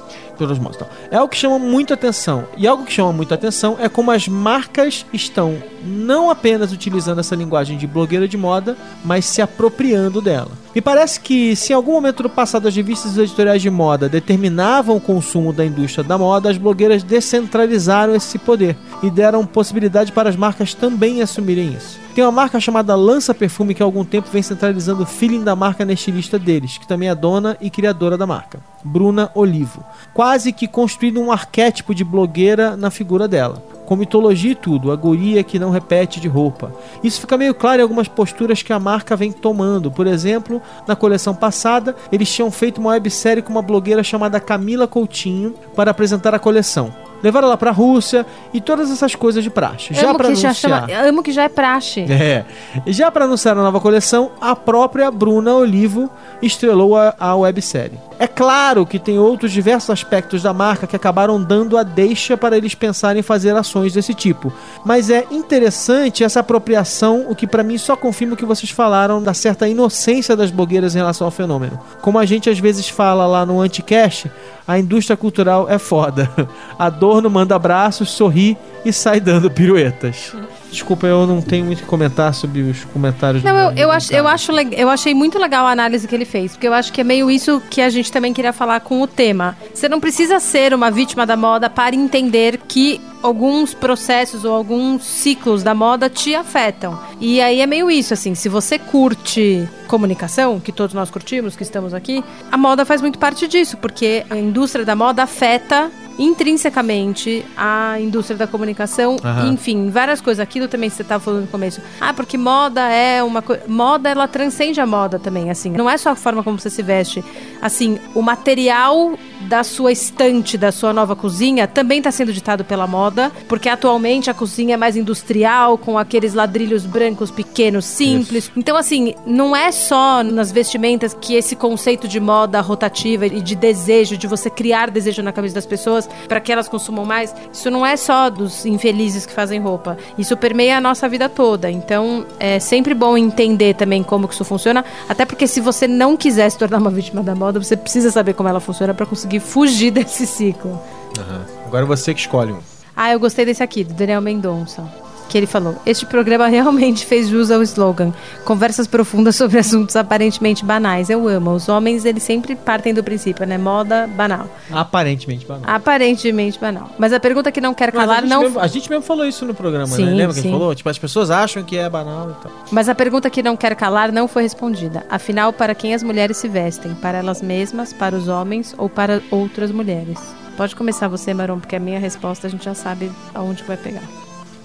Então, 0.75 0.87
é 1.09 1.15
algo 1.15 1.29
que 1.29 1.37
chama 1.37 1.59
muita 1.59 1.93
atenção. 1.93 2.45
E 2.57 2.67
algo 2.67 2.85
que 2.85 2.93
chama 2.93 3.11
muita 3.11 3.35
atenção 3.35 3.77
é 3.79 3.87
como 3.89 4.11
as 4.11 4.27
marcas 4.27 5.05
estão 5.11 5.61
não 5.83 6.29
apenas 6.29 6.71
utilizando 6.71 7.19
essa 7.19 7.35
linguagem 7.35 7.77
de 7.77 7.87
blogueira 7.87 8.27
de 8.27 8.37
moda, 8.37 8.77
mas 9.03 9.25
se 9.25 9.41
apropriando 9.41 10.21
dela. 10.21 10.60
Me 10.73 10.81
parece 10.81 11.19
que 11.19 11.53
se 11.53 11.73
em 11.73 11.75
algum 11.75 11.91
momento 11.91 12.23
do 12.23 12.29
passado 12.29 12.65
as 12.65 12.75
revistas 12.75 13.17
editoriais 13.17 13.61
de 13.61 13.69
moda 13.69 14.07
determinavam 14.07 14.95
o 14.95 15.01
consumo 15.01 15.51
da 15.51 15.65
indústria 15.65 16.01
da 16.01 16.17
moda, 16.17 16.49
as 16.49 16.57
blogueiras 16.57 17.03
descentralizaram 17.03 18.15
esse 18.15 18.39
poder 18.39 18.77
e 19.03 19.09
deram 19.09 19.45
possibilidade 19.45 20.13
para 20.13 20.29
as 20.29 20.37
marcas 20.37 20.73
também 20.73 21.21
assumirem 21.21 21.73
isso. 21.73 21.99
Tem 22.15 22.23
uma 22.23 22.31
marca 22.31 22.57
chamada 22.59 22.95
Lança 22.95 23.33
Perfume 23.33 23.73
que 23.73 23.83
há 23.83 23.85
algum 23.85 24.05
tempo 24.05 24.29
vem 24.31 24.41
centralizando 24.41 25.03
o 25.03 25.05
feeling 25.05 25.43
da 25.43 25.57
marca 25.57 25.83
na 25.83 25.91
estilista 25.91 26.39
deles, 26.39 26.77
que 26.77 26.87
também 26.87 27.09
é 27.09 27.15
dona 27.15 27.57
e 27.59 27.69
criadora 27.69 28.17
da 28.17 28.25
marca, 28.25 28.59
Bruna 28.83 29.29
Olivo. 29.35 29.83
Quase 30.13 30.53
que 30.53 30.67
construindo 30.69 31.19
um 31.19 31.33
arquétipo 31.33 31.93
de 31.93 32.05
blogueira 32.05 32.77
na 32.77 32.89
figura 32.89 33.27
dela 33.27 33.70
com 33.91 33.97
mitologia 33.97 34.53
e 34.53 34.55
tudo, 34.55 34.89
a 34.89 34.95
guria 34.95 35.43
que 35.43 35.59
não 35.59 35.69
repete 35.69 36.21
de 36.21 36.29
roupa. 36.29 36.71
Isso 37.03 37.19
fica 37.19 37.37
meio 37.37 37.53
claro 37.53 37.81
em 37.81 37.83
algumas 37.83 38.07
posturas 38.07 38.63
que 38.63 38.71
a 38.71 38.79
marca 38.79 39.17
vem 39.17 39.33
tomando. 39.33 39.91
Por 39.91 40.07
exemplo, 40.07 40.61
na 40.87 40.95
coleção 40.95 41.35
passada, 41.35 41.93
eles 42.09 42.33
tinham 42.33 42.49
feito 42.49 42.77
uma 42.77 42.91
websérie 42.91 43.43
com 43.43 43.51
uma 43.51 43.61
blogueira 43.61 44.01
chamada 44.01 44.39
Camila 44.39 44.87
Coutinho 44.87 45.55
para 45.75 45.91
apresentar 45.91 46.33
a 46.33 46.39
coleção. 46.39 47.10
Levaram 47.23 47.47
ela 47.47 47.57
pra 47.57 47.71
Rússia 47.71 48.25
e 48.53 48.59
todas 48.59 48.89
essas 48.91 49.15
coisas 49.15 49.43
de 49.43 49.49
praxe. 49.49 49.93
Já 49.93 50.09
amo, 50.09 50.17
para 50.17 50.29
que 50.29 50.35
já 50.35 50.49
anunciar. 50.49 50.89
chama, 50.89 51.07
amo 51.07 51.23
que 51.23 51.31
já 51.31 51.43
é 51.43 51.49
praxe. 51.49 52.01
É. 52.09 52.45
Já 52.87 53.11
para 53.11 53.25
anunciar 53.25 53.57
a 53.57 53.61
nova 53.61 53.79
coleção, 53.79 54.31
a 54.39 54.55
própria 54.55 55.09
Bruna 55.11 55.53
Olivo 55.55 56.09
estrelou 56.41 56.95
a, 56.97 57.13
a 57.19 57.35
websérie. 57.35 57.99
É 58.19 58.27
claro 58.27 58.85
que 58.85 58.99
tem 58.99 59.17
outros 59.17 59.51
diversos 59.51 59.89
aspectos 59.89 60.43
da 60.43 60.53
marca 60.53 60.85
que 60.85 60.95
acabaram 60.95 61.41
dando 61.41 61.75
a 61.75 61.81
deixa 61.81 62.37
para 62.37 62.55
eles 62.55 62.75
pensarem 62.75 63.21
em 63.21 63.23
fazer 63.23 63.55
ações 63.55 63.93
desse 63.93 64.13
tipo. 64.13 64.53
Mas 64.85 65.09
é 65.09 65.25
interessante 65.31 66.23
essa 66.23 66.41
apropriação, 66.41 67.25
o 67.29 67.35
que 67.35 67.47
para 67.47 67.63
mim 67.63 67.79
só 67.79 67.95
confirma 67.95 68.35
o 68.35 68.37
que 68.37 68.45
vocês 68.45 68.69
falaram 68.69 69.23
da 69.23 69.33
certa 69.33 69.67
inocência 69.67 70.35
das 70.35 70.51
blogueiras 70.51 70.93
em 70.93 70.99
relação 70.99 71.25
ao 71.25 71.31
fenômeno. 71.31 71.79
Como 72.01 72.19
a 72.19 72.25
gente 72.25 72.47
às 72.47 72.59
vezes 72.59 72.87
fala 72.87 73.25
lá 73.25 73.43
no 73.43 73.59
Anticast, 73.59 74.31
a 74.67 74.77
indústria 74.77 75.17
cultural 75.17 75.67
é 75.67 75.79
foda. 75.79 76.29
Adorno 77.11 77.29
manda 77.29 77.55
abraços, 77.55 78.09
sorri 78.09 78.57
e 78.85 78.93
sai 78.93 79.19
dando 79.19 79.51
piruetas. 79.51 80.33
Desculpa, 80.71 81.05
eu 81.05 81.27
não 81.27 81.41
tenho 81.41 81.65
muito 81.65 81.79
o 81.79 81.81
que 81.81 81.87
comentar 81.87 82.33
sobre 82.33 82.61
os 82.61 82.85
comentários. 82.85 83.43
Não, 83.43 83.53
do- 83.73 83.77
eu, 83.77 83.83
eu, 83.87 83.91
acho, 83.91 84.13
eu, 84.13 84.25
acho, 84.25 84.51
eu 84.53 84.89
achei 84.89 85.13
muito 85.13 85.37
legal 85.37 85.65
a 85.67 85.71
análise 85.71 86.07
que 86.07 86.15
ele 86.15 86.23
fez, 86.23 86.53
porque 86.53 86.65
eu 86.67 86.73
acho 86.73 86.93
que 86.93 87.01
é 87.01 87.03
meio 87.03 87.29
isso 87.29 87.61
que 87.69 87.81
a 87.81 87.89
gente 87.89 88.09
também 88.09 88.31
queria 88.33 88.53
falar 88.53 88.79
com 88.79 89.01
o 89.01 89.07
tema. 89.07 89.57
Você 89.73 89.89
não 89.89 89.99
precisa 89.99 90.39
ser 90.39 90.73
uma 90.73 90.89
vítima 90.89 91.25
da 91.25 91.35
moda 91.35 91.69
para 91.69 91.93
entender 91.93 92.57
que 92.69 93.01
alguns 93.21 93.73
processos 93.73 94.45
ou 94.45 94.55
alguns 94.55 95.03
ciclos 95.03 95.61
da 95.61 95.75
moda 95.75 96.09
te 96.09 96.33
afetam. 96.33 96.97
E 97.19 97.41
aí 97.41 97.59
é 97.59 97.67
meio 97.67 97.91
isso, 97.91 98.13
assim, 98.13 98.33
se 98.33 98.47
você 98.47 98.79
curte 98.79 99.67
comunicação, 99.87 100.57
que 100.61 100.71
todos 100.71 100.95
nós 100.95 101.11
curtimos, 101.11 101.57
que 101.57 101.63
estamos 101.63 101.93
aqui, 101.93 102.23
a 102.49 102.55
moda 102.57 102.85
faz 102.85 103.01
muito 103.01 103.19
parte 103.19 103.45
disso, 103.45 103.75
porque 103.75 104.25
a 104.29 104.37
indústria 104.37 104.85
da 104.85 104.95
moda 104.95 105.23
afeta 105.23 105.91
intrinsecamente 106.21 107.43
a 107.57 107.99
indústria 107.99 108.37
da 108.37 108.45
comunicação, 108.47 109.17
Aham. 109.23 109.49
enfim, 109.53 109.89
várias 109.89 110.21
coisas. 110.21 110.39
Aquilo 110.39 110.67
também 110.67 110.89
que 110.89 110.95
você 110.95 111.01
estava 111.01 111.23
falando 111.23 111.41
no 111.41 111.47
começo. 111.47 111.81
Ah, 111.99 112.13
porque 112.13 112.37
moda 112.37 112.81
é 112.89 113.23
uma 113.23 113.41
coisa. 113.41 113.63
Moda, 113.67 114.09
ela 114.09 114.27
transcende 114.27 114.79
a 114.79 114.85
moda 114.85 115.17
também, 115.17 115.49
assim. 115.49 115.71
Não 115.71 115.89
é 115.89 115.97
só 115.97 116.11
a 116.11 116.15
forma 116.15 116.43
como 116.43 116.59
você 116.59 116.69
se 116.69 116.83
veste. 116.83 117.23
Assim, 117.61 117.99
o 118.13 118.21
material 118.21 119.17
da 119.47 119.63
sua 119.63 119.91
estante, 119.91 120.57
da 120.57 120.71
sua 120.71 120.93
nova 120.93 121.15
cozinha, 121.15 121.67
também 121.67 121.97
está 121.97 122.11
sendo 122.11 122.31
ditado 122.31 122.63
pela 122.63 122.87
moda, 122.87 123.31
porque 123.47 123.69
atualmente 123.69 124.29
a 124.29 124.33
cozinha 124.33 124.75
é 124.75 124.77
mais 124.77 124.95
industrial, 124.95 125.77
com 125.77 125.97
aqueles 125.97 126.33
ladrilhos 126.33 126.85
brancos 126.85 127.31
pequenos, 127.31 127.85
simples. 127.85 128.45
Isso. 128.45 128.51
Então, 128.55 128.77
assim, 128.77 129.13
não 129.25 129.55
é 129.55 129.71
só 129.71 130.23
nas 130.23 130.51
vestimentas 130.51 131.15
que 131.19 131.35
esse 131.35 131.55
conceito 131.55 132.07
de 132.07 132.19
moda 132.19 132.61
rotativa 132.61 133.25
e 133.25 133.41
de 133.41 133.55
desejo, 133.55 134.17
de 134.17 134.27
você 134.27 134.49
criar 134.49 134.89
desejo 134.89 135.21
na 135.21 135.31
cabeça 135.31 135.55
das 135.55 135.65
pessoas 135.65 136.09
para 136.27 136.39
que 136.39 136.51
elas 136.51 136.67
consumam 136.67 137.05
mais, 137.05 137.33
isso 137.51 137.69
não 137.69 137.85
é 137.85 137.97
só 137.97 138.29
dos 138.29 138.65
infelizes 138.65 139.25
que 139.25 139.33
fazem 139.33 139.59
roupa. 139.59 139.97
Isso 140.17 140.35
permeia 140.37 140.77
a 140.77 140.81
nossa 140.81 141.07
vida 141.09 141.27
toda. 141.27 141.69
Então, 141.69 142.25
é 142.39 142.59
sempre 142.59 142.93
bom 142.93 143.17
entender 143.17 143.75
também 143.75 144.03
como 144.03 144.27
que 144.27 144.33
isso 144.33 144.45
funciona, 144.45 144.83
até 145.07 145.25
porque 145.25 145.47
se 145.47 145.59
você 145.59 145.87
não 145.87 146.15
quiser 146.15 146.49
se 146.49 146.57
tornar 146.57 146.77
uma 146.77 146.91
vítima 146.91 147.21
da 147.21 147.35
moda, 147.35 147.59
você 147.59 147.75
precisa 147.75 148.11
saber 148.11 148.33
como 148.33 148.49
ela 148.49 148.59
funciona 148.59 148.93
para 148.93 149.05
conseguir 149.05 149.30
fugir 149.39 149.89
desse 149.91 150.25
ciclo. 150.25 150.71
Uhum. 150.71 151.65
Agora 151.65 151.85
você 151.85 152.13
que 152.13 152.21
escolhe 152.21 152.51
um. 152.51 152.59
Ah, 152.95 153.11
eu 153.11 153.19
gostei 153.19 153.45
desse 153.45 153.63
aqui, 153.63 153.83
do 153.83 153.93
Daniel 153.93 154.21
Mendonça 154.21 155.00
que 155.31 155.37
ele 155.37 155.47
falou: 155.47 155.81
Este 155.85 156.05
programa 156.05 156.47
realmente 156.47 157.05
fez 157.05 157.29
jus 157.29 157.49
ao 157.49 157.63
slogan. 157.63 158.11
Conversas 158.43 158.85
profundas 158.85 159.35
sobre 159.37 159.57
assuntos 159.57 159.95
aparentemente 159.95 160.65
banais. 160.65 161.09
Eu 161.09 161.27
amo. 161.27 161.51
Os 161.51 161.69
homens, 161.69 162.03
eles 162.03 162.21
sempre 162.21 162.55
partem 162.55 162.93
do 162.93 163.03
princípio, 163.03 163.45
né? 163.47 163.57
Moda 163.57 164.07
banal. 164.07 164.47
Aparentemente 164.69 165.45
banal. 165.45 165.63
Aparentemente 165.65 166.59
banal. 166.59 166.89
Mas 166.99 167.13
a 167.13 167.19
pergunta 167.19 167.51
que 167.51 167.61
não 167.61 167.73
quer 167.73 167.91
calar 167.91 168.23
a 168.23 168.27
não. 168.27 168.41
Mesmo, 168.41 168.59
a 168.59 168.67
gente 168.67 168.89
mesmo 168.89 169.03
falou 169.03 169.25
isso 169.25 169.45
no 169.45 169.53
programa, 169.53 169.87
né? 169.87 169.95
sim, 169.95 170.05
né? 170.05 170.11
Lembra 170.11 170.33
sim. 170.33 170.41
que 170.41 170.47
a 170.49 170.51
falou? 170.51 170.75
Tipo, 170.75 170.89
as 170.89 170.97
pessoas 170.97 171.31
acham 171.31 171.63
que 171.63 171.77
é 171.77 171.89
banal 171.89 172.31
e 172.31 172.43
tal. 172.43 172.51
Mas 172.69 172.89
a 172.89 172.95
pergunta 172.95 173.29
que 173.29 173.41
não 173.41 173.55
quer 173.55 173.75
calar 173.75 174.11
não 174.11 174.27
foi 174.27 174.43
respondida. 174.43 175.05
Afinal, 175.09 175.53
para 175.53 175.73
quem 175.73 175.93
as 175.93 176.03
mulheres 176.03 176.37
se 176.37 176.49
vestem? 176.49 176.93
Para 176.95 177.19
elas 177.19 177.41
mesmas, 177.41 177.93
para 177.93 178.15
os 178.15 178.27
homens 178.27 178.75
ou 178.77 178.89
para 178.89 179.21
outras 179.31 179.71
mulheres? 179.71 180.19
Pode 180.57 180.75
começar 180.75 181.07
você, 181.07 181.33
Marom, 181.33 181.59
porque 181.59 181.77
a 181.77 181.79
minha 181.79 181.99
resposta 181.99 182.47
a 182.47 182.49
gente 182.49 182.65
já 182.65 182.73
sabe 182.73 183.09
aonde 183.33 183.63
vai 183.63 183.77
pegar. 183.77 184.03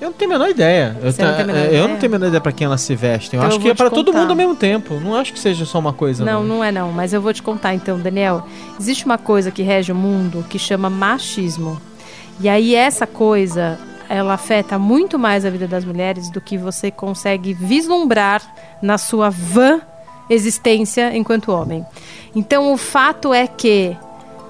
Eu 0.00 0.08
não 0.08 0.12
tenho 0.12 0.30
a 0.30 0.34
menor 0.34 0.50
ideia. 0.50 0.96
Eu, 1.02 1.12
tá, 1.12 1.24
menor 1.32 1.56
eu 1.56 1.64
ideia? 1.64 1.88
não 1.88 1.96
tenho 1.96 2.12
a 2.12 2.18
menor 2.18 2.26
ideia 2.28 2.40
pra 2.40 2.52
quem 2.52 2.66
elas 2.66 2.80
se 2.82 2.94
vestem. 2.94 3.38
Eu 3.38 3.44
então 3.44 3.48
acho 3.48 3.56
eu 3.56 3.62
que 3.62 3.68
é 3.70 3.74
para 3.74 3.90
todo 3.90 4.12
mundo 4.12 4.30
ao 4.30 4.36
mesmo 4.36 4.54
tempo. 4.54 5.00
Não 5.00 5.14
acho 5.14 5.32
que 5.32 5.38
seja 5.38 5.64
só 5.64 5.78
uma 5.78 5.92
coisa. 5.92 6.24
Não, 6.24 6.42
não, 6.42 6.56
não 6.56 6.64
é 6.64 6.70
não. 6.70 6.92
Mas 6.92 7.12
eu 7.12 7.20
vou 7.20 7.32
te 7.32 7.42
contar 7.42 7.74
então, 7.74 7.98
Daniel. 7.98 8.46
Existe 8.78 9.06
uma 9.06 9.16
coisa 9.16 9.50
que 9.50 9.62
rege 9.62 9.92
o 9.92 9.94
mundo 9.94 10.44
que 10.48 10.58
chama 10.58 10.90
machismo. 10.90 11.80
E 12.38 12.48
aí 12.48 12.74
essa 12.74 13.06
coisa, 13.06 13.78
ela 14.08 14.34
afeta 14.34 14.78
muito 14.78 15.18
mais 15.18 15.46
a 15.46 15.50
vida 15.50 15.66
das 15.66 15.84
mulheres 15.84 16.30
do 16.30 16.40
que 16.40 16.58
você 16.58 16.90
consegue 16.90 17.54
vislumbrar 17.54 18.42
na 18.82 18.98
sua 18.98 19.30
vã 19.30 19.80
existência 20.28 21.16
enquanto 21.16 21.52
homem. 21.52 21.86
Então 22.34 22.72
o 22.72 22.76
fato 22.76 23.32
é 23.32 23.46
que 23.46 23.96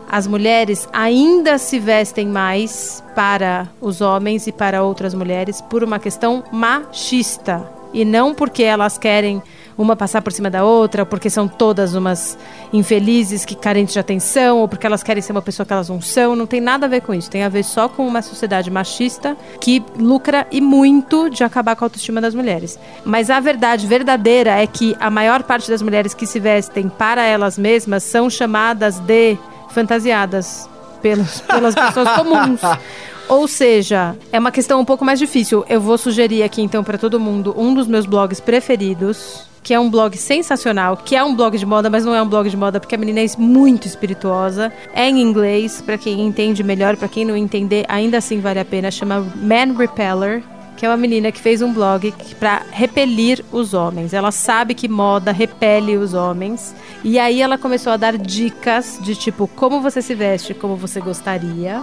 as 0.09 0.27
mulheres 0.27 0.89
ainda 0.93 1.59
se 1.59 1.79
vestem 1.79 2.27
mais 2.27 3.03
para 3.15 3.69
os 3.81 4.01
homens 4.01 4.47
e 4.47 4.53
para 4.53 4.83
outras 4.83 5.15
mulheres 5.15 5.61
por 5.61 5.83
uma 5.83 5.99
questão 5.99 6.45
machista 6.53 7.77
e 7.97 8.05
não 8.05 8.35
porque 8.35 8.63
elas 8.63 8.99
querem 8.99 9.43
uma 9.79 9.97
passar 9.97 10.21
por 10.23 10.33
cima 10.33 10.51
da 10.51 10.65
outra, 10.65 11.03
ou 11.03 11.07
porque 11.07 11.31
são 11.31 11.49
todas 11.49 11.95
umas 11.95 12.39
infelizes 12.73 13.45
que 13.45 13.55
carentes 13.55 13.95
de 13.95 13.99
atenção, 13.99 14.59
ou 14.59 14.69
porque 14.69 14.87
elas 14.87 15.03
querem 15.03 15.23
ser 15.23 15.33
uma 15.33 15.43
pessoa 15.43 15.67
que 15.67 15.73
elas 15.73 15.89
não 15.89 16.01
são. 16.01 16.37
Não 16.37 16.47
tem 16.47 16.61
nada 16.61 16.87
a 16.87 16.89
ver 16.89 17.01
com 17.01 17.15
isso. 17.15 17.31
Tem 17.31 17.43
a 17.43 17.49
ver 17.49 17.63
só 17.63 17.89
com 17.89 18.07
uma 18.07 18.23
sociedade 18.23 18.71
machista 18.71 19.37
que 19.61 19.83
lucra 19.99 20.47
e 20.51 20.61
muito 20.61 21.31
de 21.31 21.43
acabar 21.45 21.75
com 21.75 21.85
a 21.85 21.87
autoestima 21.87 22.21
das 22.21 22.35
mulheres. 22.35 22.79
Mas 23.05 23.31
a 23.31 23.41
verdade 23.41 23.87
verdadeira 23.87 24.51
é 24.51 24.67
que 24.67 24.95
a 25.01 25.11
maior 25.11 25.43
parte 25.43 25.71
das 25.71 25.83
mulheres 25.83 26.15
que 26.15 26.27
se 26.27 26.41
vestem 26.41 26.89
para 26.89 27.25
elas 27.25 27.57
mesmas 27.59 28.03
são 28.03 28.29
chamadas 28.29 28.99
de 28.99 29.39
fantasiadas 29.71 30.69
pelos, 31.03 31.41
pelas 31.43 31.75
pessoas 31.75 32.11
comuns. 32.11 32.61
Ou 33.29 33.49
seja, 33.49 34.17
é 34.33 34.39
uma 34.39 34.53
questão 34.53 34.81
um 34.81 34.85
pouco 34.85 35.05
mais 35.05 35.19
difícil. 35.19 35.65
Eu 35.69 35.81
vou 35.81 35.99
sugerir 35.99 36.43
aqui 36.43 36.63
então 36.63 36.85
para 36.85 36.97
todo 36.97 37.19
mundo 37.19 37.55
um 37.57 37.75
dos 37.75 37.89
meus 37.89 38.07
blogs 38.07 38.41
preferidos, 38.41 39.49
que 39.65 39.75
é 39.75 39.81
um 39.81 39.91
blog 39.91 40.17
sensacional, 40.17 40.97
que 40.97 41.17
é 41.17 41.25
um 41.25 41.35
blog 41.35 41.59
de 41.59 41.67
moda, 41.67 41.91
mas 41.91 42.05
não 42.05 42.15
é 42.15 42.23
um 42.23 42.29
blog 42.29 42.49
de 42.49 42.57
moda 42.57 42.79
porque 42.79 42.95
a 42.95 42.99
menina 42.99 43.21
é 43.21 43.27
muito 43.37 43.87
espirituosa. 43.87 44.73
É 44.95 45.09
em 45.09 45.21
inglês, 45.21 45.83
para 45.83 45.99
quem 45.99 46.21
entende 46.21 46.63
melhor, 46.63 46.97
para 46.97 47.09
quem 47.09 47.25
não 47.25 47.37
entender, 47.37 47.85
ainda 47.89 48.19
assim 48.19 48.41
vale 48.41 48.61
a 48.61 48.65
pena. 48.65 48.93
Chama 48.93 49.27
Man 49.35 49.77
Repeller 49.77 50.45
que 50.76 50.85
é 50.85 50.88
uma 50.88 50.97
menina 50.97 51.33
que 51.33 51.40
fez 51.40 51.62
um 51.62 51.73
blog 51.73 52.12
para 52.38 52.62
repelir 52.71 53.45
os 53.50 53.75
homens. 53.75 54.12
Ela 54.12 54.30
sabe 54.30 54.75
que 54.75 54.88
moda 54.88 55.33
repele 55.33 55.97
os 55.97 56.14
homens. 56.14 56.75
E 57.02 57.18
aí 57.18 57.40
ela 57.40 57.56
começou 57.56 57.92
a 57.92 57.97
dar 57.97 58.16
dicas 58.16 58.99
de 59.02 59.14
tipo 59.14 59.49
como 59.49 59.80
você 59.80 60.02
se 60.02 60.14
veste 60.14 60.54
como 60.54 60.76
você 60.76 61.00
gostaria 61.00 61.83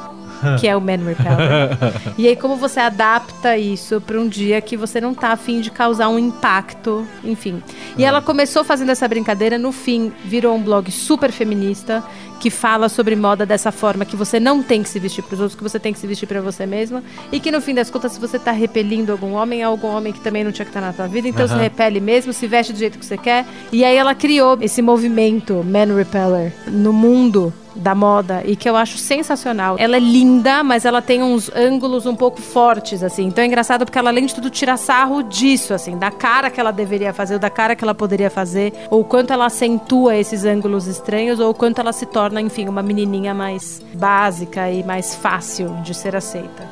que 0.59 0.67
é 0.67 0.75
o 0.75 0.81
Man 0.81 0.97
Repeller. 0.97 1.77
e 2.17 2.27
aí, 2.27 2.35
como 2.35 2.55
você 2.55 2.79
adapta 2.79 3.57
isso 3.57 4.01
para 4.01 4.19
um 4.19 4.27
dia 4.27 4.61
que 4.61 4.77
você 4.77 4.99
não 4.99 5.13
tá 5.13 5.29
afim 5.29 5.61
de 5.61 5.69
causar 5.71 6.09
um 6.09 6.19
impacto, 6.19 7.07
enfim. 7.23 7.61
E 7.97 8.03
ela 8.03 8.21
começou 8.21 8.63
fazendo 8.63 8.91
essa 8.91 9.07
brincadeira, 9.07 9.57
no 9.57 9.71
fim, 9.71 10.11
virou 10.25 10.55
um 10.55 10.61
blog 10.61 10.91
super 10.91 11.31
feminista, 11.31 12.03
que 12.43 12.49
fala 12.49 12.89
sobre 12.89 13.15
moda 13.15 13.45
dessa 13.45 13.71
forma, 13.71 14.03
que 14.03 14.17
você 14.17 14.37
não 14.37 14.61
tem 14.61 14.83
que 14.83 14.89
se 14.89 14.99
vestir 14.99 15.23
para 15.23 15.35
os 15.35 15.39
outros, 15.39 15.55
que 15.55 15.63
você 15.63 15.79
tem 15.79 15.93
que 15.93 15.99
se 15.99 16.05
vestir 16.05 16.27
para 16.27 16.41
você 16.41 16.65
mesma, 16.65 17.01
e 17.31 17.39
que 17.39 17.49
no 17.49 17.61
fim 17.61 17.73
das 17.73 17.89
contas, 17.89 18.11
se 18.11 18.19
você 18.19 18.37
tá 18.37 18.51
repelindo 18.51 19.13
algum 19.13 19.31
homem, 19.31 19.61
é 19.61 19.63
algum 19.63 19.87
homem 19.87 20.11
que 20.11 20.19
também 20.19 20.43
não 20.43 20.51
tinha 20.51 20.65
que 20.65 20.71
estar 20.71 20.81
tá 20.81 20.87
na 20.87 20.91
tua 20.93 21.07
vida, 21.07 21.25
então 21.25 21.43
uhum. 21.43 21.47
você 21.47 21.55
repele 21.55 22.01
mesmo, 22.01 22.33
se 22.33 22.45
veste 22.45 22.73
do 22.73 22.79
jeito 22.79 22.99
que 22.99 23.05
você 23.05 23.17
quer. 23.17 23.45
E 23.71 23.85
aí 23.85 23.95
ela 23.95 24.13
criou 24.13 24.57
esse 24.59 24.81
movimento 24.81 25.63
Man 25.63 25.95
Repeller 25.95 26.51
no 26.67 26.91
mundo 26.91 27.53
da 27.75 27.95
moda 27.95 28.41
e 28.45 28.55
que 28.55 28.69
eu 28.69 28.75
acho 28.75 28.97
sensacional. 28.97 29.75
Ela 29.79 29.97
é 29.97 29.99
linda, 29.99 30.63
mas 30.63 30.85
ela 30.85 31.01
tem 31.01 31.23
uns 31.23 31.51
ângulos 31.55 32.05
um 32.05 32.15
pouco 32.15 32.41
fortes, 32.41 33.03
assim. 33.03 33.25
Então 33.25 33.43
é 33.43 33.47
engraçado 33.47 33.85
porque 33.85 33.97
ela, 33.97 34.09
além 34.09 34.25
de 34.25 34.35
tudo, 34.35 34.49
tira 34.49 34.77
sarro 34.77 35.23
disso, 35.23 35.73
assim, 35.73 35.97
da 35.97 36.11
cara 36.11 36.49
que 36.49 36.59
ela 36.59 36.71
deveria 36.71 37.13
fazer, 37.13 37.35
ou 37.35 37.39
da 37.39 37.49
cara 37.49 37.75
que 37.75 37.83
ela 37.83 37.95
poderia 37.95 38.29
fazer, 38.29 38.73
ou 38.89 39.03
quanto 39.03 39.33
ela 39.33 39.45
acentua 39.45 40.15
esses 40.15 40.45
ângulos 40.45 40.87
estranhos, 40.87 41.39
ou 41.39 41.53
quanto 41.53 41.79
ela 41.79 41.93
se 41.93 42.05
torna, 42.05 42.41
enfim, 42.41 42.67
uma 42.67 42.83
menininha 42.83 43.33
mais 43.33 43.81
básica 43.93 44.69
e 44.69 44.83
mais 44.83 45.15
fácil 45.15 45.69
de 45.83 45.93
ser 45.93 46.15
aceita. 46.15 46.63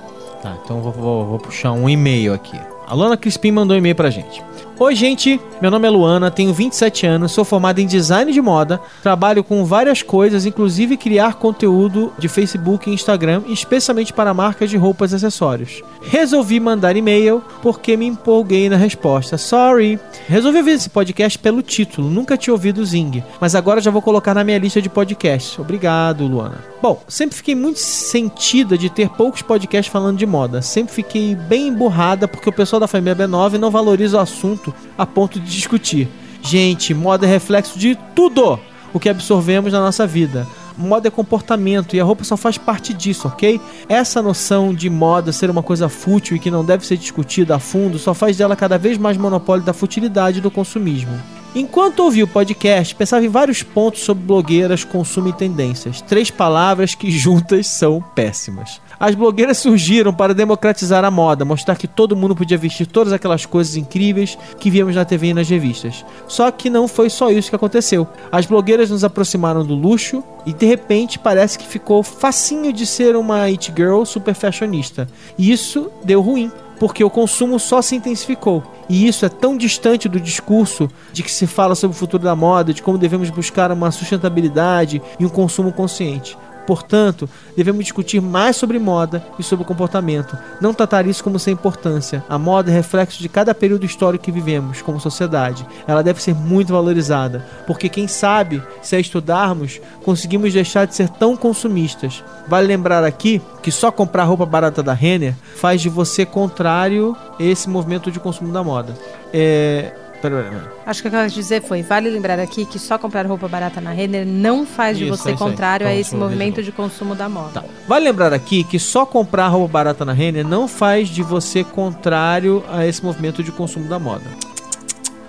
Tá, 0.41 0.57
então 0.63 0.81
vou, 0.81 0.91
vou, 0.91 1.25
vou 1.25 1.39
puxar 1.39 1.71
um 1.71 1.87
e-mail 1.87 2.33
aqui. 2.33 2.59
A 2.87 2.93
Luana 2.93 3.15
Crispim 3.15 3.51
mandou 3.51 3.75
um 3.75 3.77
e-mail 3.77 3.95
pra 3.95 4.09
gente. 4.09 4.43
Oi, 4.81 4.95
gente. 4.95 5.39
Meu 5.61 5.69
nome 5.69 5.87
é 5.87 5.91
Luana, 5.91 6.31
tenho 6.31 6.51
27 6.51 7.05
anos, 7.05 7.33
sou 7.33 7.45
formada 7.45 7.79
em 7.79 7.85
design 7.85 8.33
de 8.33 8.41
moda, 8.41 8.81
trabalho 9.03 9.43
com 9.43 9.63
várias 9.63 10.01
coisas, 10.01 10.43
inclusive 10.43 10.97
criar 10.97 11.35
conteúdo 11.35 12.11
de 12.17 12.27
Facebook 12.27 12.89
e 12.89 12.93
Instagram, 12.95 13.43
especialmente 13.47 14.11
para 14.11 14.33
marcas 14.33 14.71
de 14.71 14.77
roupas 14.77 15.11
e 15.11 15.15
acessórios. 15.17 15.83
Resolvi 16.01 16.59
mandar 16.59 16.97
e-mail 16.97 17.43
porque 17.61 17.95
me 17.95 18.07
empolguei 18.07 18.69
na 18.69 18.75
resposta. 18.75 19.37
Sorry. 19.37 19.99
Resolvi 20.27 20.57
ouvir 20.57 20.71
esse 20.71 20.89
podcast 20.89 21.37
pelo 21.37 21.61
título, 21.61 22.09
nunca 22.09 22.35
tinha 22.35 22.51
ouvido 22.51 22.83
Zing, 22.83 23.23
mas 23.39 23.53
agora 23.53 23.81
já 23.81 23.91
vou 23.91 24.01
colocar 24.01 24.33
na 24.33 24.43
minha 24.43 24.57
lista 24.57 24.81
de 24.81 24.89
podcasts. 24.89 25.59
Obrigado, 25.59 26.25
Luana. 26.25 26.71
Bom, 26.81 27.03
sempre 27.07 27.37
fiquei 27.37 27.53
muito 27.53 27.77
sentida 27.77 28.75
de 28.75 28.89
ter 28.89 29.09
poucos 29.09 29.43
podcasts 29.43 29.93
falando 29.93 30.17
de 30.17 30.25
moda. 30.25 30.63
Sempre 30.63 30.95
fiquei 30.95 31.35
bem 31.35 31.67
emburrada 31.67 32.27
porque 32.27 32.49
o 32.49 32.53
pessoal 32.53 32.79
da 32.79 32.87
família 32.87 33.15
B9 33.15 33.59
não 33.59 33.69
valoriza 33.69 34.17
o 34.17 34.19
assunto 34.19 34.70
a 34.97 35.05
ponto 35.05 35.39
de 35.39 35.49
discutir. 35.49 36.07
Gente, 36.41 36.93
moda 36.93 37.25
é 37.25 37.29
reflexo 37.29 37.77
de 37.77 37.95
tudo 38.15 38.59
o 38.93 38.99
que 38.99 39.09
absorvemos 39.09 39.71
na 39.71 39.79
nossa 39.79 40.05
vida. 40.07 40.47
Moda 40.77 41.07
é 41.07 41.11
comportamento 41.11 41.95
e 41.95 41.99
a 41.99 42.03
roupa 42.03 42.23
só 42.23 42.35
faz 42.35 42.57
parte 42.57 42.93
disso, 42.93 43.27
ok? 43.27 43.59
Essa 43.87 44.21
noção 44.21 44.73
de 44.73 44.89
moda 44.89 45.31
ser 45.31 45.49
uma 45.49 45.61
coisa 45.61 45.89
fútil 45.89 46.35
e 46.35 46.39
que 46.39 46.49
não 46.49 46.65
deve 46.65 46.85
ser 46.85 46.97
discutida 46.97 47.55
a 47.55 47.59
fundo 47.59 47.99
só 47.99 48.13
faz 48.13 48.37
dela 48.37 48.55
cada 48.55 48.77
vez 48.77 48.97
mais 48.97 49.17
monopólio 49.17 49.63
da 49.63 49.73
futilidade 49.73 50.41
do 50.41 50.49
consumismo. 50.49 51.19
Enquanto 51.53 51.99
ouvi 51.99 52.23
o 52.23 52.27
podcast, 52.27 52.95
pensava 52.95 53.25
em 53.25 53.27
vários 53.29 53.61
pontos 53.61 54.03
sobre 54.03 54.23
blogueiras, 54.23 54.85
consumo 54.85 55.27
e 55.27 55.33
tendências. 55.33 55.99
Três 55.99 56.31
palavras 56.31 56.95
que 56.95 57.11
juntas 57.11 57.67
são 57.67 58.01
péssimas. 58.15 58.79
As 58.97 59.15
blogueiras 59.15 59.57
surgiram 59.57 60.13
para 60.13 60.33
democratizar 60.33 61.03
a 61.03 61.11
moda, 61.11 61.43
mostrar 61.43 61.75
que 61.75 61.87
todo 61.87 62.15
mundo 62.15 62.35
podia 62.37 62.57
vestir 62.57 62.85
todas 62.85 63.11
aquelas 63.11 63.45
coisas 63.45 63.75
incríveis 63.75 64.37
que 64.59 64.69
víamos 64.69 64.95
na 64.95 65.03
TV 65.03 65.27
e 65.27 65.33
nas 65.33 65.49
revistas. 65.49 66.05
Só 66.25 66.49
que 66.51 66.69
não 66.69 66.87
foi 66.87 67.09
só 67.09 67.29
isso 67.29 67.49
que 67.49 67.55
aconteceu. 67.55 68.07
As 68.31 68.45
blogueiras 68.45 68.89
nos 68.89 69.03
aproximaram 69.03 69.65
do 69.65 69.75
luxo 69.75 70.23
e 70.45 70.53
de 70.53 70.65
repente 70.65 71.19
parece 71.19 71.59
que 71.59 71.67
ficou 71.67 72.01
facinho 72.01 72.71
de 72.71 72.85
ser 72.85 73.17
uma 73.17 73.41
it 73.41 73.73
girl 73.75 74.05
super 74.05 74.33
fashionista. 74.33 75.05
E 75.37 75.51
isso 75.51 75.91
deu 76.05 76.21
ruim 76.21 76.49
porque 76.81 77.03
o 77.03 77.11
consumo 77.11 77.59
só 77.59 77.79
se 77.79 77.95
intensificou. 77.95 78.63
E 78.89 79.07
isso 79.07 79.23
é 79.23 79.29
tão 79.29 79.55
distante 79.55 80.09
do 80.09 80.19
discurso 80.19 80.89
de 81.13 81.21
que 81.21 81.31
se 81.31 81.45
fala 81.45 81.75
sobre 81.75 81.95
o 81.95 81.99
futuro 81.99 82.23
da 82.23 82.35
moda, 82.35 82.73
de 82.73 82.81
como 82.81 82.97
devemos 82.97 83.29
buscar 83.29 83.71
uma 83.71 83.91
sustentabilidade 83.91 84.99
e 85.19 85.23
um 85.23 85.29
consumo 85.29 85.71
consciente. 85.71 86.35
Portanto, 86.65 87.29
devemos 87.55 87.83
discutir 87.83 88.21
mais 88.21 88.55
sobre 88.55 88.79
moda 88.79 89.23
e 89.37 89.43
sobre 89.43 89.65
comportamento. 89.65 90.37
Não 90.59 90.73
tratar 90.73 91.07
isso 91.07 91.23
como 91.23 91.39
sem 91.39 91.53
importância. 91.53 92.23
A 92.29 92.37
moda 92.37 92.71
é 92.71 92.73
reflexo 92.73 93.21
de 93.21 93.29
cada 93.29 93.53
período 93.53 93.85
histórico 93.85 94.23
que 94.23 94.31
vivemos 94.31 94.81
como 94.81 94.99
sociedade. 94.99 95.65
Ela 95.87 96.03
deve 96.03 96.21
ser 96.21 96.35
muito 96.35 96.73
valorizada, 96.73 97.45
porque 97.67 97.89
quem 97.89 98.07
sabe, 98.07 98.61
se 98.81 98.95
a 98.95 98.99
estudarmos, 98.99 99.81
conseguimos 100.03 100.53
deixar 100.53 100.85
de 100.85 100.95
ser 100.95 101.09
tão 101.09 101.35
consumistas. 101.35 102.23
Vale 102.47 102.67
lembrar 102.67 103.03
aqui 103.03 103.41
que 103.61 103.71
só 103.71 103.91
comprar 103.91 104.23
roupa 104.23 104.45
barata 104.45 104.83
da 104.83 104.93
Renner 104.93 105.35
faz 105.55 105.81
de 105.81 105.89
você 105.89 106.25
contrário 106.25 107.15
esse 107.39 107.69
movimento 107.69 108.11
de 108.11 108.19
consumo 108.19 108.51
da 108.51 108.63
moda. 108.63 108.95
É, 109.33 109.93
Pera, 110.21 110.43
pera. 110.43 110.73
Acho 110.85 111.01
que 111.01 111.07
o 111.07 111.11
que 111.11 111.17
eu 111.17 111.21
quero 111.21 111.33
dizer 111.33 111.61
foi, 111.61 111.81
vale 111.81 112.09
lembrar 112.09 112.39
aqui 112.39 112.65
que 112.65 112.77
só 112.77 112.97
comprar 112.97 113.25
roupa 113.25 113.47
barata 113.47 113.81
na 113.81 113.91
Renner 113.91 114.25
não 114.25 114.65
faz 114.65 114.97
de 114.97 115.05
Isso, 115.05 115.17
você 115.17 115.29
é 115.29 115.33
isso 115.33 115.43
aí. 115.43 115.49
contrário 115.49 115.87
a 115.87 115.89
Então, 115.89 115.99
esse 115.99 116.09
sou 116.11 116.19
movimento 116.19 116.61
de 116.61 116.71
consumo 116.71 117.15
da 117.15 117.27
moda. 117.27 117.61
Tá. 117.61 117.63
Vale 117.87 118.05
lembrar 118.05 118.33
aqui 118.33 118.63
que 118.63 118.77
só 118.77 119.05
comprar 119.05 119.47
roupa 119.47 119.71
barata 119.71 120.05
na 120.05 120.13
Renner 120.13 120.45
não 120.45 120.67
faz 120.67 121.09
de 121.09 121.23
você 121.23 121.63
contrário 121.63 122.63
a 122.69 122.85
esse 122.85 123.03
movimento 123.03 123.43
de 123.43 123.51
consumo 123.51 123.87
da 123.87 123.97
moda. 123.97 124.23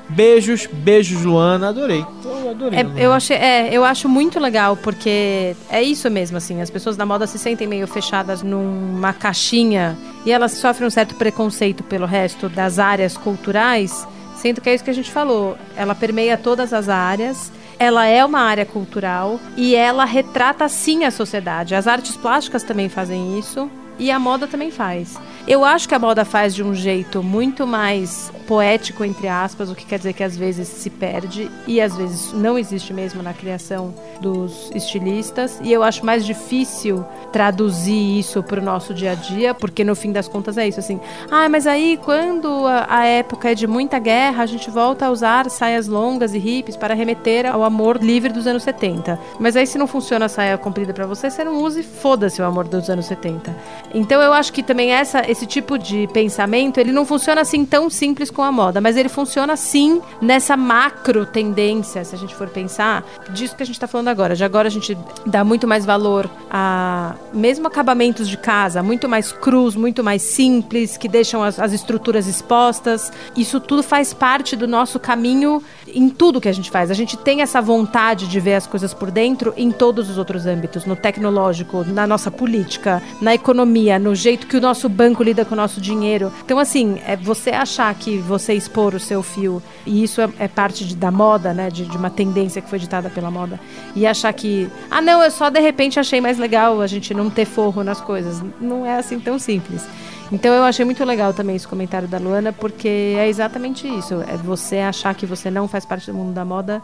Beijos, 0.08 0.68
beijos, 0.70 1.22
Luana. 1.22 1.70
Adorei. 1.70 2.04
Eu 2.22 2.50
adorei. 2.50 2.78
É, 2.78 2.82
Luana. 2.82 3.00
eu, 3.00 3.12
achei, 3.12 3.36
é, 3.36 3.72
eu 3.72 3.82
acho 3.82 4.08
muito 4.08 4.38
legal, 4.38 4.76
porque 4.76 5.56
é 5.70 5.82
isso 5.82 6.10
mesmo, 6.10 6.36
assim, 6.36 6.60
as 6.60 6.68
pessoas 6.68 6.96
da 6.96 7.06
moda 7.06 7.26
se 7.26 7.38
sentem 7.38 7.66
meio 7.66 7.86
fechadas 7.86 8.42
numa 8.42 9.12
caixinha 9.14 9.96
e 10.26 10.30
elas 10.30 10.52
sofrem 10.52 10.86
um 10.86 10.90
certo 10.90 11.14
preconceito 11.14 11.82
pelo 11.82 12.04
resto 12.04 12.48
das 12.48 12.78
áreas 12.78 13.16
culturais, 13.16 14.06
sendo 14.42 14.60
que 14.60 14.68
é 14.68 14.74
isso 14.74 14.82
que 14.82 14.90
a 14.90 14.94
gente 14.94 15.10
falou. 15.10 15.56
Ela 15.76 15.94
permeia 15.94 16.36
todas 16.36 16.72
as 16.72 16.88
áreas. 16.88 17.52
Ela 17.78 18.06
é 18.06 18.24
uma 18.24 18.40
área 18.40 18.66
cultural 18.66 19.38
e 19.56 19.76
ela 19.76 20.04
retrata 20.04 20.68
sim 20.68 21.04
a 21.04 21.12
sociedade. 21.12 21.76
As 21.76 21.86
artes 21.86 22.16
plásticas 22.16 22.64
também 22.64 22.88
fazem 22.88 23.38
isso 23.38 23.70
e 24.00 24.10
a 24.10 24.18
moda 24.18 24.48
também 24.48 24.72
faz. 24.72 25.16
Eu 25.46 25.64
acho 25.64 25.88
que 25.88 25.94
a 25.94 25.98
moda 25.98 26.24
faz 26.24 26.56
de 26.56 26.62
um 26.62 26.74
jeito 26.74 27.22
muito 27.22 27.66
mais 27.66 28.32
poético, 28.42 29.04
entre 29.04 29.28
aspas, 29.28 29.70
o 29.70 29.74
que 29.74 29.86
quer 29.86 29.98
dizer 29.98 30.12
que 30.12 30.22
às 30.22 30.36
vezes 30.36 30.68
se 30.68 30.90
perde 30.90 31.50
e 31.66 31.80
às 31.80 31.96
vezes 31.96 32.32
não 32.32 32.58
existe 32.58 32.92
mesmo 32.92 33.22
na 33.22 33.32
criação 33.32 33.94
dos 34.20 34.70
estilistas. 34.74 35.58
E 35.62 35.72
eu 35.72 35.82
acho 35.82 36.04
mais 36.04 36.24
difícil 36.24 37.04
traduzir 37.32 38.18
isso 38.18 38.42
para 38.42 38.60
o 38.60 38.64
nosso 38.64 38.92
dia 38.92 39.12
a 39.12 39.14
dia, 39.14 39.54
porque 39.54 39.84
no 39.84 39.94
fim 39.94 40.12
das 40.12 40.28
contas 40.28 40.58
é 40.58 40.66
isso 40.68 40.80
assim. 40.80 41.00
Ah, 41.30 41.48
mas 41.48 41.66
aí 41.66 41.98
quando 42.04 42.66
a, 42.66 43.04
época 43.06 43.50
é 43.50 43.54
de 43.54 43.66
muita 43.66 43.98
guerra, 43.98 44.42
a 44.42 44.46
gente 44.46 44.70
volta 44.70 45.06
a 45.06 45.10
usar 45.10 45.48
saias 45.50 45.88
longas 45.88 46.34
e 46.34 46.38
hippies 46.38 46.76
para 46.76 46.94
remeter 46.94 47.46
ao 47.46 47.64
amor 47.64 48.02
livre 48.02 48.32
dos 48.32 48.46
anos 48.46 48.62
70. 48.62 49.18
Mas 49.38 49.56
aí 49.56 49.66
se 49.66 49.78
não 49.78 49.86
funciona 49.86 50.26
a 50.26 50.28
saia 50.28 50.58
comprida 50.58 50.92
para 50.92 51.06
você, 51.06 51.30
você 51.30 51.44
não 51.44 51.62
usa 51.62 51.80
e 51.80 51.82
foda-se 51.82 52.40
o 52.40 52.44
amor 52.44 52.66
dos 52.68 52.90
anos 52.90 53.06
70. 53.06 53.54
Então 53.94 54.20
eu 54.20 54.32
acho 54.32 54.52
que 54.52 54.62
também 54.62 54.92
essa, 54.92 55.30
esse 55.30 55.46
tipo 55.46 55.78
de 55.78 56.06
pensamento, 56.08 56.78
ele 56.78 56.92
não 56.92 57.04
funciona 57.04 57.40
assim 57.40 57.64
tão 57.64 57.88
simples 57.88 58.30
com 58.32 58.42
a 58.42 58.50
moda, 58.50 58.80
mas 58.80 58.96
ele 58.96 59.08
funciona 59.08 59.56
sim 59.56 60.00
nessa 60.20 60.56
macro 60.56 61.26
tendência, 61.26 62.04
se 62.04 62.14
a 62.14 62.18
gente 62.18 62.34
for 62.34 62.48
pensar, 62.48 63.04
disso 63.30 63.54
que 63.54 63.62
a 63.62 63.66
gente 63.66 63.76
está 63.76 63.86
falando 63.86 64.08
agora. 64.08 64.34
De 64.34 64.44
agora 64.44 64.68
a 64.68 64.70
gente 64.70 64.96
dá 65.26 65.44
muito 65.44 65.68
mais 65.68 65.84
valor 65.84 66.28
a 66.50 67.14
mesmo 67.32 67.66
acabamentos 67.66 68.28
de 68.28 68.36
casa, 68.36 68.82
muito 68.82 69.08
mais 69.08 69.32
crus, 69.32 69.76
muito 69.76 70.02
mais 70.02 70.22
simples, 70.22 70.96
que 70.96 71.08
deixam 71.08 71.42
as, 71.42 71.58
as 71.58 71.72
estruturas 71.72 72.26
expostas. 72.26 73.12
Isso 73.36 73.60
tudo 73.60 73.82
faz 73.82 74.12
parte 74.12 74.56
do 74.56 74.66
nosso 74.66 74.98
caminho 74.98 75.62
em 75.86 76.08
tudo 76.08 76.40
que 76.40 76.48
a 76.48 76.52
gente 76.52 76.70
faz. 76.70 76.90
A 76.90 76.94
gente 76.94 77.16
tem 77.16 77.42
essa 77.42 77.60
vontade 77.60 78.26
de 78.26 78.40
ver 78.40 78.54
as 78.54 78.66
coisas 78.66 78.94
por 78.94 79.10
dentro 79.10 79.52
em 79.56 79.70
todos 79.70 80.08
os 80.10 80.18
outros 80.18 80.46
âmbitos, 80.46 80.84
no 80.84 80.96
tecnológico, 80.96 81.84
na 81.84 82.06
nossa 82.06 82.30
política, 82.30 83.02
na 83.20 83.34
economia, 83.34 83.98
no 83.98 84.14
jeito 84.14 84.46
que 84.46 84.56
o 84.56 84.60
nosso 84.60 84.88
banco 84.88 85.22
lida 85.22 85.44
com 85.44 85.54
o 85.54 85.56
nosso 85.56 85.80
dinheiro. 85.80 86.32
Então, 86.44 86.58
assim, 86.58 87.00
é 87.06 87.16
você 87.16 87.50
achar 87.50 87.94
que 87.94 88.18
você 88.22 88.54
expor 88.54 88.94
o 88.94 89.00
seu 89.00 89.22
fio, 89.22 89.62
e 89.84 90.02
isso 90.02 90.20
é, 90.20 90.28
é 90.38 90.48
parte 90.48 90.84
de- 90.84 90.96
da 90.96 91.10
moda, 91.10 91.52
né, 91.52 91.68
de, 91.70 91.84
de 91.84 91.96
uma 91.96 92.08
tendência 92.08 92.62
que 92.62 92.70
foi 92.70 92.78
ditada 92.78 93.10
pela 93.10 93.30
moda, 93.30 93.60
e 93.94 94.06
achar 94.06 94.32
que, 94.32 94.70
ah, 94.90 95.02
não, 95.02 95.22
eu 95.22 95.30
só 95.30 95.50
de 95.50 95.60
repente 95.60 96.00
achei 96.00 96.20
mais 96.20 96.38
legal 96.38 96.80
a 96.80 96.86
gente 96.86 97.12
não 97.12 97.28
ter 97.28 97.44
forro 97.44 97.82
nas 97.84 98.00
coisas. 98.00 98.42
Não 98.60 98.86
é 98.86 98.96
assim 98.98 99.20
tão 99.20 99.38
simples. 99.38 99.84
Então 100.30 100.54
eu 100.54 100.62
achei 100.64 100.84
muito 100.84 101.04
legal 101.04 101.34
também 101.34 101.56
esse 101.56 101.68
comentário 101.68 102.08
da 102.08 102.16
Luana, 102.18 102.52
porque 102.54 103.16
é 103.18 103.28
exatamente 103.28 103.86
isso. 103.86 104.14
É 104.26 104.36
você 104.36 104.78
achar 104.78 105.14
que 105.14 105.26
você 105.26 105.50
não 105.50 105.68
faz 105.68 105.84
parte 105.84 106.10
do 106.10 106.16
mundo 106.16 106.32
da 106.32 106.44
moda, 106.44 106.80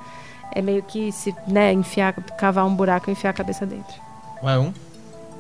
é 0.55 0.61
meio 0.61 0.83
que 0.83 1.11
se, 1.13 1.35
né, 1.47 1.73
enfiar, 1.73 2.13
cavar 2.37 2.67
um 2.67 2.75
buraco 2.75 3.09
e 3.09 3.13
enfiar 3.13 3.31
a 3.31 3.33
cabeça 3.33 3.65
dentro. 3.65 3.95
Vai 4.43 4.59
um. 4.59 4.73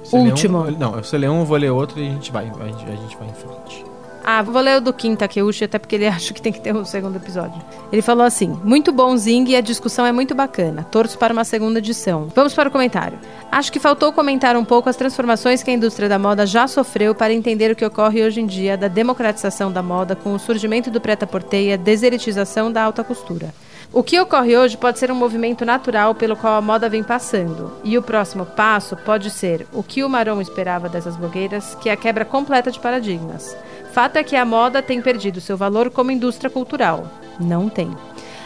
Você 0.05 0.17
Último. 0.17 0.61
um- 0.67 0.71
não, 0.71 0.93
você 0.93 1.19
lê 1.19 1.29
um, 1.29 1.41
eu 1.41 1.45
vou 1.45 1.57
ler 1.59 1.71
outro 1.71 1.99
e 2.01 2.07
a 2.07 2.11
gente 2.11 2.33
vai, 2.33 2.45
a 2.61 2.67
gente, 2.67 2.85
a 2.85 2.97
gente 2.97 3.17
vai 3.17 3.29
em 3.29 3.35
frente. 3.35 3.85
Ah, 4.31 4.43
vou 4.43 4.61
ler 4.61 4.77
o 4.77 4.81
do 4.83 4.93
Kim 4.93 5.17
Takeuchi, 5.17 5.65
até 5.65 5.79
porque 5.79 5.95
ele 5.95 6.05
acha 6.07 6.35
que 6.35 6.43
tem 6.43 6.53
que 6.53 6.61
ter 6.61 6.77
um 6.77 6.85
segundo 6.85 7.17
episódio. 7.17 7.63
Ele 7.91 8.03
falou 8.03 8.27
assim: 8.27 8.61
muito 8.63 8.93
bom 8.93 9.17
Zing 9.17 9.49
e 9.49 9.57
a 9.57 9.63
discussão 9.63 10.05
é 10.05 10.13
muito 10.13 10.35
bacana. 10.35 10.85
Torço 10.85 11.17
para 11.17 11.33
uma 11.33 11.45
segunda 11.45 11.79
edição. 11.79 12.31
Vamos 12.37 12.53
para 12.53 12.69
o 12.69 12.71
comentário. 12.71 13.19
Acho 13.51 13.73
que 13.73 13.81
faltou 13.81 14.13
comentar 14.13 14.55
um 14.55 14.67
pouco 14.67 14.91
as 14.91 14.97
transformações 14.97 15.63
que 15.63 15.71
a 15.71 15.73
indústria 15.73 16.11
da 16.11 16.19
moda 16.19 16.45
já 16.45 16.69
sofreu 16.69 17.15
para 17.15 17.33
entender 17.33 17.71
o 17.71 17.75
que 17.75 17.87
ocorre 17.87 18.23
hoje 18.23 18.43
em 18.43 18.47
dia 18.47 18.77
da 18.77 18.87
democratização 18.87 19.73
da 19.73 19.83
moda 19.83 20.15
com 20.15 20.35
o 20.35 20.39
surgimento 20.39 20.91
do 20.91 21.01
preta-porter 21.01 21.63
e 21.63 21.73
a 21.73 21.77
desertização 21.77 22.71
da 22.71 22.83
alta 22.83 23.03
costura. 23.03 23.55
O 23.91 24.03
que 24.03 24.21
ocorre 24.21 24.55
hoje 24.55 24.77
pode 24.77 24.99
ser 24.99 25.11
um 25.11 25.15
movimento 25.15 25.65
natural 25.65 26.15
pelo 26.15 26.37
qual 26.37 26.57
a 26.57 26.61
moda 26.61 26.91
vem 26.91 27.03
passando, 27.03 27.73
e 27.83 27.97
o 27.97 28.03
próximo 28.03 28.45
passo 28.45 28.95
pode 28.95 29.31
ser 29.31 29.67
o 29.73 29.83
que 29.83 30.05
o 30.05 30.11
Maron 30.11 30.43
esperava 30.43 30.91
dessas 30.91 31.17
blogueiras, 31.17 31.75
que 31.77 31.89
é 31.89 31.93
a 31.93 31.97
quebra 31.97 32.27
completa 32.27 32.71
de 32.71 32.79
paradigmas. 32.79 33.57
Fato 33.99 34.15
é 34.15 34.23
que 34.23 34.37
a 34.37 34.45
moda 34.45 34.81
tem 34.81 35.03
perdido 35.03 35.41
seu 35.41 35.57
valor 35.57 35.91
como 35.91 36.13
indústria 36.13 36.49
cultural. 36.49 37.11
Não 37.41 37.69
tem. 37.69 37.91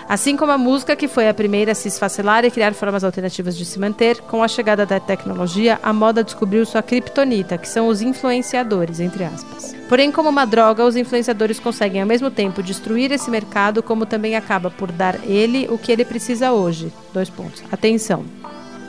Assim 0.08 0.34
como 0.34 0.50
a 0.50 0.56
música, 0.56 0.96
que 0.96 1.06
foi 1.06 1.28
a 1.28 1.34
primeira 1.34 1.72
a 1.72 1.74
se 1.74 1.88
esfacelar 1.88 2.42
e 2.42 2.50
criar 2.50 2.72
formas 2.72 3.04
alternativas 3.04 3.54
de 3.54 3.66
se 3.66 3.78
manter, 3.78 4.22
com 4.22 4.42
a 4.42 4.48
chegada 4.48 4.86
da 4.86 4.98
tecnologia, 4.98 5.78
a 5.82 5.92
moda 5.92 6.24
descobriu 6.24 6.64
sua 6.64 6.82
criptonita, 6.82 7.58
que 7.58 7.68
são 7.68 7.88
os 7.88 8.00
influenciadores, 8.00 8.98
entre 8.98 9.24
aspas. 9.24 9.76
Porém, 9.90 10.10
como 10.10 10.30
uma 10.30 10.46
droga, 10.46 10.86
os 10.86 10.96
influenciadores 10.96 11.60
conseguem 11.60 12.00
ao 12.00 12.08
mesmo 12.08 12.30
tempo 12.30 12.62
destruir 12.62 13.12
esse 13.12 13.30
mercado, 13.30 13.82
como 13.82 14.06
também 14.06 14.34
acaba 14.36 14.70
por 14.70 14.90
dar 14.90 15.22
ele 15.22 15.68
o 15.68 15.76
que 15.76 15.92
ele 15.92 16.06
precisa 16.06 16.52
hoje. 16.52 16.90
Dois 17.12 17.28
pontos. 17.28 17.62
Atenção. 17.70 18.24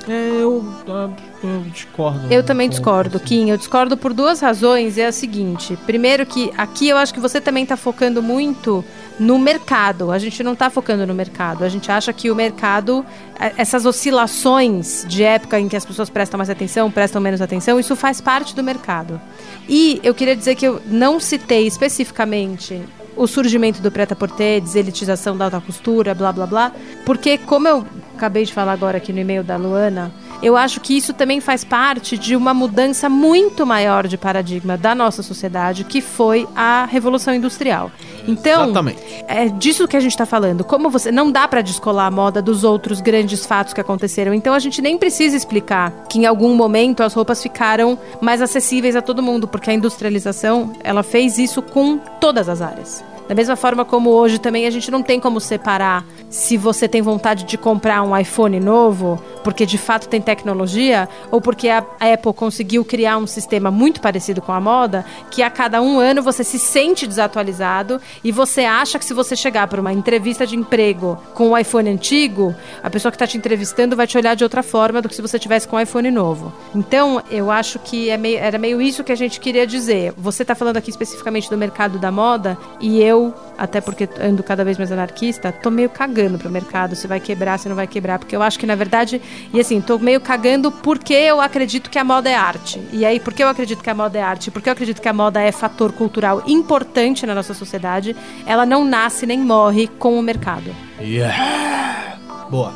É, 0.08 0.42
eu, 0.42 0.64
ah, 0.90 1.10
eu 1.44 1.62
discordo. 1.72 2.32
Eu 2.32 2.44
também 2.44 2.68
discordo, 2.68 3.18
assim. 3.18 3.26
Kim. 3.26 3.50
Eu 3.50 3.58
discordo 3.58 3.96
por 3.96 4.14
duas 4.14 4.42
razões. 4.42 4.98
É 4.98 5.06
a 5.06 5.12
seguinte: 5.12 5.78
primeiro, 5.86 6.26
que 6.26 6.52
aqui 6.58 6.90
eu 6.90 6.98
acho 6.98 7.14
que 7.14 7.20
você 7.20 7.40
também 7.40 7.64
está 7.64 7.78
focando 7.78 8.22
muito 8.22 8.84
no 9.20 9.40
mercado. 9.40 10.12
A 10.12 10.20
gente 10.20 10.44
não 10.44 10.54
está 10.54 10.70
focando 10.70 11.06
no 11.08 11.14
mercado. 11.14 11.64
A 11.64 11.70
gente 11.70 11.92
acha 11.92 12.12
que 12.12 12.30
o 12.30 12.36
mercado, 12.36 13.06
eh, 13.40 13.54
essas 13.58 13.86
oscilações 13.86 15.06
de 15.08 15.24
época 15.24 15.60
em 15.60 15.70
que 15.70 15.76
as 15.76 15.86
pessoas 15.86 16.10
prestam 16.10 16.38
mais 16.38 16.50
atenção, 16.50 16.92
prestam 16.92 17.22
menos 17.22 17.42
atenção, 17.42 17.80
isso 17.80 17.96
faz 17.96 18.20
parte 18.20 18.56
do 18.56 18.64
mercado. 18.64 19.22
E 19.70 20.02
eu 20.04 20.14
queria 20.14 20.36
dizer 20.36 20.56
que 20.56 20.68
eu 20.68 20.82
não 20.86 21.20
citei 21.20 21.66
especificamente 21.66 22.82
o 23.16 23.28
surgimento 23.28 23.82
do 23.82 23.92
preta-porter, 23.92 24.62
deselitização 24.62 25.38
da 25.38 25.46
alta 25.46 25.62
costura, 25.62 26.14
blá 26.14 26.32
blá 26.32 26.46
blá, 26.46 26.72
porque 27.06 27.38
como 27.38 27.68
eu 27.68 27.86
acabei 28.16 28.46
de 28.46 28.54
falar 28.54 28.74
agora 28.74 28.98
aqui 28.98 29.14
no 29.14 29.20
e-mail 29.20 29.44
da 29.44 29.58
Luana, 29.58 30.12
eu 30.44 30.58
acho 30.58 30.82
que 30.82 30.96
isso 30.96 31.14
também 31.14 31.40
faz 31.40 31.64
parte 31.64 32.18
de 32.18 32.36
uma 32.36 32.54
mudança 32.54 33.08
muito 33.10 33.66
maior 33.66 34.08
de 34.08 34.18
paradigma 34.18 34.78
da 34.78 34.94
nossa 34.94 35.24
sociedade, 35.24 35.84
que 35.86 36.02
foi 36.02 36.48
a 36.56 36.86
Revolução 36.86 37.34
Industrial. 37.34 37.90
Então, 38.28 38.66
Exatamente. 38.66 39.02
é 39.28 39.48
disso 39.48 39.88
que 39.88 39.98
a 39.98 40.00
gente 40.00 40.12
está 40.12 40.26
falando. 40.26 40.64
Como 40.64 40.90
você 40.90 41.12
não 41.12 41.32
dá 41.32 41.48
para 41.48 41.62
descolar 41.62 42.08
a 42.08 42.12
moda 42.12 42.42
dos 42.42 42.64
outros 42.64 43.02
grandes 43.02 43.46
fatos 43.46 43.74
que 43.74 43.82
aconteceram. 43.82 44.34
Então 44.34 44.54
a 44.54 44.60
gente 44.60 44.82
nem 44.82 44.98
precisa 44.98 45.36
explicar 45.36 45.92
que 46.10 46.20
em 46.20 46.26
algum 46.26 46.54
momento 46.56 47.02
as 47.04 47.14
roupas 47.14 47.42
ficaram 47.42 47.98
mais 48.22 48.42
acessíveis 48.42 48.96
a 48.96 49.02
todo 49.02 49.24
mundo, 49.24 49.48
porque 49.48 49.70
a 49.70 49.74
industrialização 49.74 50.74
ela 50.84 51.04
fez 51.04 51.38
isso 51.38 51.62
com 51.62 51.98
todas 51.98 52.50
as 52.50 52.62
áreas. 52.62 53.04
Da 53.28 53.36
mesma 53.36 53.56
forma 53.56 53.86
como 53.86 54.10
hoje 54.10 54.40
também 54.40 54.68
a 54.68 54.70
gente 54.72 54.92
não 54.92 55.02
tem 55.02 55.20
como 55.20 55.40
separar 55.40 56.06
se 56.30 56.58
você 56.58 56.88
tem 56.88 57.02
vontade 57.02 57.44
de 57.46 57.58
comprar 57.58 58.02
um 58.02 58.18
iPhone 58.18 58.60
novo, 58.60 59.22
porque 59.44 59.66
de 59.66 59.78
fato 59.78 60.10
tem 60.10 60.20
tecnologia, 60.22 61.08
ou 61.32 61.40
porque 61.40 61.70
a 61.70 61.84
Apple 62.00 62.34
conseguiu 62.34 62.84
criar 62.84 63.18
um 63.18 63.28
sistema 63.28 63.70
muito 63.72 64.02
parecido 64.02 64.42
com 64.42 64.52
a 64.52 64.60
moda, 64.60 65.06
que 65.30 65.42
a 65.44 65.50
cada 65.50 65.82
um 65.82 66.00
ano 66.00 66.22
você 66.24 66.44
se 66.44 66.58
sente 66.60 67.06
desatualizado 67.08 68.02
e 68.24 68.32
você 68.32 68.62
acha 68.66 68.98
que 68.98 69.06
se 69.06 69.14
você 69.14 69.36
chegar 69.36 69.68
para 69.68 69.80
uma 69.80 69.94
entrevista 69.94 70.46
de 70.48 70.56
emprego 70.56 71.18
com 71.34 71.50
um 71.50 71.58
iPhone 71.58 71.90
antigo, 71.90 72.54
a 72.82 72.90
pessoa 72.90 73.12
que 73.12 73.16
está 73.16 73.28
te 73.28 73.38
entrevistando 73.38 73.96
vai 73.96 74.08
te 74.08 74.18
olhar 74.18 74.36
de 74.36 74.44
outra 74.44 74.64
forma 74.64 75.02
do 75.02 75.08
que 75.10 75.16
se 75.16 75.22
você 75.22 75.38
tivesse 75.38 75.68
com 75.68 75.76
um 75.78 75.80
iPhone 75.80 76.10
novo. 76.12 76.52
Então, 76.74 77.22
eu 77.30 77.52
acho 77.52 77.80
que 77.80 78.10
é 78.10 78.18
meio- 78.18 78.40
era 78.40 78.58
meio 78.58 78.82
isso 78.82 79.04
que 79.04 79.12
a 79.12 79.16
gente 79.16 79.40
queria 79.40 79.68
dizer. 79.68 80.14
Você 80.18 80.42
está 80.42 80.56
falando 80.56 80.78
aqui 80.78 80.90
especificamente 80.90 81.50
do 81.50 81.58
mercado 81.58 82.00
da 82.00 82.12
moda 82.12 82.58
e 82.80 83.02
eu 83.02 83.13
até 83.58 83.80
porque 83.80 84.10
ando 84.20 84.44
cada 84.44 84.64
vez 84.64 84.78
mais 84.78 84.92
anarquista, 84.92 85.52
tô 85.52 85.70
meio 85.70 85.90
cagando 85.90 86.38
pro 86.38 86.50
mercado, 86.50 86.96
se 86.96 87.08
vai 87.08 87.20
quebrar, 87.20 87.58
se 87.60 87.70
não 87.70 87.76
vai 87.76 87.88
quebrar, 87.88 88.20
porque 88.20 88.36
eu 88.36 88.42
acho 88.42 88.60
que 88.60 88.66
na 88.66 88.76
verdade, 88.76 89.22
e 89.54 89.60
assim, 89.60 89.80
tô 89.82 89.98
meio 90.00 90.20
cagando 90.20 90.72
porque 90.72 91.14
eu 91.14 91.40
acredito 91.40 91.90
que 91.90 92.00
a 92.00 92.04
moda 92.04 92.30
é 92.30 92.36
arte. 92.36 92.82
E 92.92 93.06
aí, 93.06 93.20
porque 93.20 93.44
eu 93.44 93.48
acredito 93.48 93.84
que 93.84 93.90
a 93.90 93.94
moda 93.94 94.18
é 94.18 94.22
arte, 94.22 94.52
porque 94.52 94.70
eu 94.70 94.74
acredito 94.74 95.02
que 95.02 95.10
a 95.10 95.14
moda 95.14 95.42
é 95.42 95.52
fator 95.52 95.92
cultural 95.92 96.44
importante 96.48 97.26
na 97.26 97.36
nossa 97.36 97.54
sociedade, 97.54 98.16
ela 98.46 98.66
não 98.66 98.84
nasce 98.86 99.26
nem 99.26 99.40
morre 99.40 99.88
com 99.88 100.18
o 100.18 100.22
mercado. 100.22 100.74
Yeah. 101.00 102.18
Boa. 102.50 102.74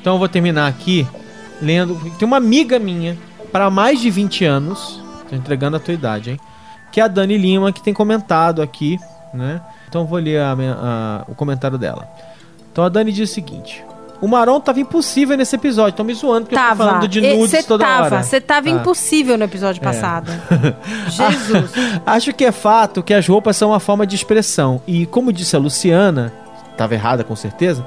Então 0.00 0.14
eu 0.14 0.18
vou 0.18 0.28
terminar 0.28 0.68
aqui 0.68 1.06
lendo. 1.60 1.98
Tem 2.18 2.26
uma 2.26 2.36
amiga 2.36 2.78
minha, 2.78 3.16
para 3.50 3.70
mais 3.70 4.00
de 4.00 4.10
20 4.10 4.44
anos, 4.44 5.02
tô 5.28 5.34
entregando 5.34 5.76
a 5.76 5.80
tua 5.80 5.94
idade, 5.94 6.30
hein? 6.32 6.40
Que 6.92 7.00
é 7.00 7.04
a 7.04 7.08
Dani 7.08 7.36
Lima, 7.36 7.72
que 7.72 7.82
tem 7.82 7.94
comentado 7.94 8.60
aqui, 8.62 8.98
né? 9.34 9.60
Então 9.88 10.04
vou 10.06 10.18
ler 10.18 10.40
a 10.40 10.54
minha- 10.56 10.76
a- 10.80 11.24
o 11.28 11.34
comentário 11.34 11.76
dela. 11.76 12.08
Então 12.72 12.84
a 12.84 12.88
Dani 12.88 13.12
diz 13.12 13.30
o 13.30 13.32
seguinte: 13.34 13.84
O 14.20 14.28
Maron 14.28 14.58
tava 14.60 14.80
impossível 14.80 15.36
nesse 15.36 15.54
episódio, 15.56 15.90
estão 15.90 16.04
me 16.06 16.14
zoando 16.14 16.42
porque 16.46 16.54
eu 16.54 16.58
tô 16.60 16.64
Tava. 16.68 16.84
falando 16.86 17.08
de 17.08 17.20
nudes 17.20 17.50
Você 17.50 17.62
toda 17.62 17.84
tava. 17.84 18.04
hora. 18.06 18.22
Você 18.22 18.40
tava 18.40 18.68
Ah. 18.68 18.72
impossível 18.72 19.36
no 19.36 19.44
episódio 19.44 19.82
passado. 19.82 20.30
Jesus. 21.10 21.70
Acho 22.06 22.32
que 22.32 22.44
é 22.44 22.52
fato 22.52 23.02
que 23.02 23.12
as 23.12 23.26
roupas 23.26 23.56
são 23.56 23.70
uma 23.70 23.80
forma 23.80 24.06
de 24.06 24.14
expressão. 24.16 24.80
E 24.86 25.06
como 25.06 25.32
disse 25.32 25.54
a 25.56 25.58
Luciana, 25.58 26.32
estava 26.72 26.94
errada 26.94 27.22
com 27.24 27.36
certeza. 27.36 27.84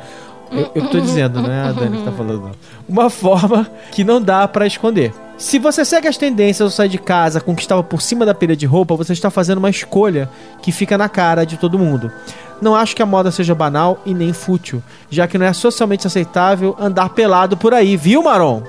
Eu, 0.52 0.72
eu 0.76 0.90
tô 0.90 1.00
dizendo, 1.00 1.42
não 1.42 1.52
é 1.52 1.62
a 1.62 1.72
Dani 1.72 1.98
que 1.98 2.04
tá 2.04 2.12
falando. 2.12 2.52
Uma 2.88 3.10
forma 3.10 3.70
que 3.92 4.04
não 4.04 4.22
dá 4.22 4.48
pra 4.48 4.66
esconder. 4.68 5.14
Se 5.38 5.60
você 5.60 5.86
segue 5.86 6.08
as 6.08 6.18
tendências 6.18 6.62
ou 6.66 6.70
sai 6.72 6.90
de 6.90 6.98
casa 6.98 7.40
com 7.40 7.56
que 7.56 7.62
estava 7.62 7.84
por 7.84 8.02
cima 8.02 8.26
da 8.26 8.34
pilha 8.34 8.56
de 8.56 8.66
roupa, 8.66 8.96
você 8.96 9.14
está 9.14 9.30
fazendo 9.30 9.60
uma 9.60 9.70
escolha 9.70 10.30
que 10.62 10.72
fica 10.72 10.98
na 10.98 11.08
cara 11.08 11.46
de 11.46 11.58
todo 11.58 11.78
mundo. 11.78 12.12
Não 12.60 12.76
acho 12.76 12.96
que 12.96 13.04
a 13.04 13.06
moda 13.06 13.30
seja 13.30 13.54
banal 13.54 14.02
e 14.04 14.16
nem 14.16 14.34
fútil, 14.34 14.82
já 15.12 15.28
que 15.28 15.38
não 15.38 15.46
é 15.46 15.54
socialmente 15.54 16.08
aceitável 16.08 16.76
andar 16.80 17.10
pelado 17.10 17.56
por 17.56 17.72
aí, 17.72 17.96
viu, 17.96 18.24
Maron? 18.24 18.64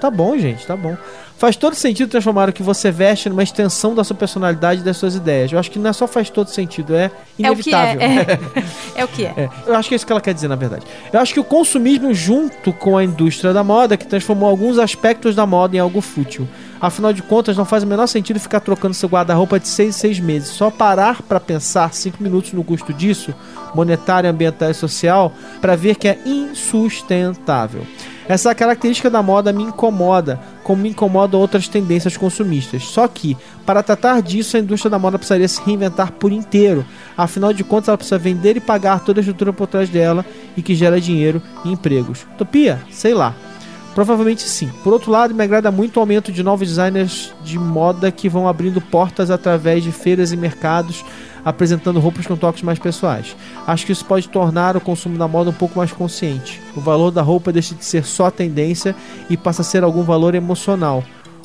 Tá 0.00 0.10
bom, 0.10 0.36
gente, 0.36 0.66
tá 0.66 0.76
bom. 0.76 0.96
Faz 1.40 1.56
todo 1.56 1.74
sentido 1.74 2.10
transformar 2.10 2.50
o 2.50 2.52
que 2.52 2.62
você 2.62 2.90
veste 2.90 3.30
numa 3.30 3.42
extensão 3.42 3.94
da 3.94 4.04
sua 4.04 4.14
personalidade 4.14 4.82
e 4.82 4.84
das 4.84 4.98
suas 4.98 5.14
ideias. 5.14 5.50
Eu 5.50 5.58
acho 5.58 5.70
que 5.70 5.78
não 5.78 5.88
é 5.88 5.92
só 5.94 6.06
faz 6.06 6.28
todo 6.28 6.48
sentido, 6.48 6.94
é 6.94 7.10
É 7.42 7.50
o 7.50 7.56
que 7.56 7.74
é. 7.74 7.94
inevitável. 7.94 8.00
É, 8.02 8.60
é 9.00 9.04
o 9.06 9.08
que 9.08 9.24
é. 9.24 9.32
É, 9.34 9.50
eu 9.66 9.74
acho 9.74 9.88
que 9.88 9.94
é 9.94 9.96
isso 9.96 10.04
que 10.04 10.12
ela 10.12 10.20
quer 10.20 10.34
dizer, 10.34 10.48
na 10.48 10.54
verdade. 10.54 10.84
Eu 11.10 11.18
acho 11.18 11.32
que 11.32 11.40
o 11.40 11.44
consumismo, 11.44 12.12
junto 12.12 12.74
com 12.74 12.94
a 12.94 13.02
indústria 13.02 13.54
da 13.54 13.64
moda, 13.64 13.96
que 13.96 14.06
transformou 14.06 14.50
alguns 14.50 14.76
aspectos 14.78 15.34
da 15.34 15.46
moda 15.46 15.74
em 15.74 15.78
algo 15.78 16.02
fútil. 16.02 16.46
Afinal 16.78 17.10
de 17.10 17.22
contas, 17.22 17.56
não 17.56 17.64
faz 17.64 17.84
o 17.84 17.86
menor 17.86 18.06
sentido 18.06 18.38
ficar 18.38 18.60
trocando 18.60 18.92
seu 18.92 19.08
guarda-roupa 19.08 19.58
de 19.58 19.66
seis 19.66 19.96
em 19.96 19.98
seis 19.98 20.20
meses. 20.20 20.50
Só 20.50 20.70
parar 20.70 21.22
para 21.22 21.40
pensar 21.40 21.94
cinco 21.94 22.22
minutos 22.22 22.52
no 22.52 22.62
custo 22.62 22.92
disso, 22.92 23.32
monetário, 23.74 24.28
ambiental 24.28 24.70
e 24.70 24.74
social, 24.74 25.32
para 25.58 25.74
ver 25.74 25.96
que 25.96 26.06
é 26.06 26.18
insustentável. 26.26 27.86
Essa 28.30 28.54
característica 28.54 29.10
da 29.10 29.22
moda 29.22 29.52
me 29.52 29.64
incomoda, 29.64 30.38
como 30.70 30.82
me 30.82 30.90
incomodam 30.90 31.40
outras 31.40 31.66
tendências 31.66 32.16
consumistas. 32.16 32.84
Só 32.84 33.08
que, 33.08 33.36
para 33.66 33.82
tratar 33.82 34.22
disso, 34.22 34.56
a 34.56 34.60
indústria 34.60 34.88
da 34.88 35.00
moda 35.00 35.18
precisaria 35.18 35.48
se 35.48 35.60
reinventar 35.60 36.12
por 36.12 36.30
inteiro. 36.30 36.86
Afinal 37.16 37.52
de 37.52 37.64
contas, 37.64 37.88
ela 37.88 37.98
precisa 37.98 38.18
vender 38.18 38.56
e 38.56 38.60
pagar 38.60 39.00
toda 39.00 39.18
a 39.18 39.22
estrutura 39.22 39.52
por 39.52 39.66
trás 39.66 39.88
dela 39.88 40.24
e 40.56 40.62
que 40.62 40.76
gera 40.76 41.00
dinheiro 41.00 41.42
e 41.64 41.72
empregos. 41.72 42.24
Utopia? 42.36 42.80
Sei 42.88 43.12
lá. 43.12 43.34
Provavelmente 43.94 44.42
sim. 44.42 44.70
Por 44.84 44.92
outro 44.92 45.10
lado, 45.10 45.34
me 45.34 45.42
agrada 45.42 45.70
muito 45.70 45.96
o 45.96 46.00
aumento 46.00 46.30
de 46.30 46.42
novos 46.42 46.68
designers 46.68 47.32
de 47.42 47.58
moda 47.58 48.10
que 48.12 48.28
vão 48.28 48.46
abrindo 48.46 48.80
portas 48.80 49.30
através 49.30 49.82
de 49.82 49.90
feiras 49.90 50.32
e 50.32 50.36
mercados, 50.36 51.04
apresentando 51.44 51.98
roupas 51.98 52.26
com 52.26 52.36
toques 52.36 52.62
mais 52.62 52.78
pessoais. 52.78 53.36
Acho 53.66 53.84
que 53.84 53.92
isso 53.92 54.04
pode 54.04 54.28
tornar 54.28 54.76
o 54.76 54.80
consumo 54.80 55.18
da 55.18 55.26
moda 55.26 55.50
um 55.50 55.54
pouco 55.54 55.78
mais 55.78 55.92
consciente. 55.92 56.60
O 56.76 56.80
valor 56.80 57.10
da 57.10 57.22
roupa 57.22 57.52
deixa 57.52 57.74
de 57.74 57.84
ser 57.84 58.04
só 58.04 58.30
tendência 58.30 58.94
e 59.28 59.36
passa 59.36 59.62
a 59.62 59.64
ser 59.64 59.82
algum 59.82 60.02
valor 60.02 60.34
emocional. 60.34 61.02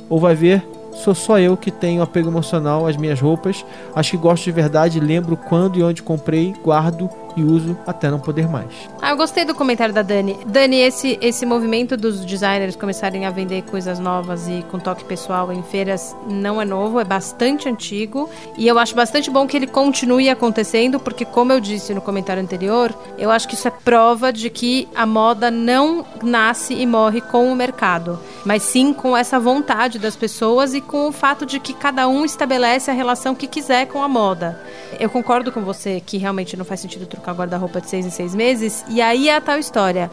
Ou 0.07 0.19
vai 0.19 0.35
ver, 0.35 0.63
sou 1.03 1.15
só 1.15 1.39
eu 1.39 1.57
que 1.57 1.71
tenho 1.71 2.03
apego 2.03 2.29
emocional 2.29 2.85
às 2.85 2.95
minhas 2.95 3.19
roupas. 3.19 3.65
Acho 3.95 4.11
que 4.11 4.17
gosto 4.17 4.43
de 4.43 4.51
verdade, 4.51 4.99
lembro 4.99 5.35
quando 5.35 5.79
e 5.79 5.83
onde 5.83 6.03
comprei, 6.03 6.53
guardo 6.63 7.09
e 7.35 7.43
uso 7.43 7.77
até 7.85 8.09
não 8.09 8.19
poder 8.19 8.47
mais. 8.47 8.67
Ah, 9.01 9.11
eu 9.11 9.17
gostei 9.17 9.45
do 9.45 9.53
comentário 9.53 9.93
da 9.93 10.01
Dani. 10.01 10.37
Dani, 10.45 10.77
esse, 10.77 11.17
esse 11.21 11.45
movimento 11.45 11.97
dos 11.97 12.25
designers 12.25 12.75
começarem 12.75 13.25
a 13.25 13.29
vender 13.29 13.63
coisas 13.63 13.99
novas 13.99 14.47
e 14.47 14.63
com 14.71 14.79
toque 14.79 15.03
pessoal 15.03 15.51
em 15.51 15.61
feiras 15.63 16.15
não 16.27 16.61
é 16.61 16.65
novo, 16.65 16.99
é 16.99 17.03
bastante 17.03 17.67
antigo. 17.67 18.29
E 18.57 18.67
eu 18.67 18.79
acho 18.79 18.95
bastante 18.95 19.29
bom 19.29 19.47
que 19.47 19.57
ele 19.57 19.67
continue 19.67 20.29
acontecendo, 20.29 20.99
porque, 20.99 21.25
como 21.25 21.51
eu 21.51 21.59
disse 21.59 21.93
no 21.93 22.01
comentário 22.01 22.41
anterior, 22.41 22.93
eu 23.17 23.29
acho 23.31 23.47
que 23.47 23.55
isso 23.55 23.67
é 23.67 23.71
prova 23.71 24.31
de 24.31 24.49
que 24.49 24.87
a 24.95 25.05
moda 25.05 25.51
não 25.51 26.05
nasce 26.23 26.73
e 26.73 26.85
morre 26.85 27.21
com 27.21 27.51
o 27.51 27.55
mercado, 27.55 28.19
mas 28.45 28.63
sim 28.63 28.93
com 28.93 29.15
essa 29.15 29.39
vontade 29.39 29.99
das 29.99 30.15
pessoas 30.15 30.73
e 30.73 30.81
com 30.81 31.07
o 31.07 31.11
fato 31.11 31.45
de 31.45 31.59
que 31.59 31.73
cada 31.73 32.07
um 32.07 32.23
estabelece 32.23 32.89
a 32.89 32.93
relação 32.93 33.35
que 33.35 33.47
quiser 33.47 33.87
com 33.87 34.01
a 34.01 34.07
moda. 34.07 34.61
Eu 34.99 35.09
concordo 35.09 35.51
com 35.51 35.61
você 35.61 36.01
que 36.05 36.17
realmente 36.17 36.55
não 36.55 36.63
faz 36.63 36.79
sentido 36.79 37.05
trocar 37.05 37.24
guarda-roupa 37.33 37.81
de 37.81 37.89
seis 37.89 38.05
em 38.05 38.09
seis 38.09 38.33
meses. 38.35 38.83
E 38.89 39.01
aí 39.01 39.29
é 39.29 39.35
a 39.35 39.41
tal 39.41 39.57
história. 39.57 40.09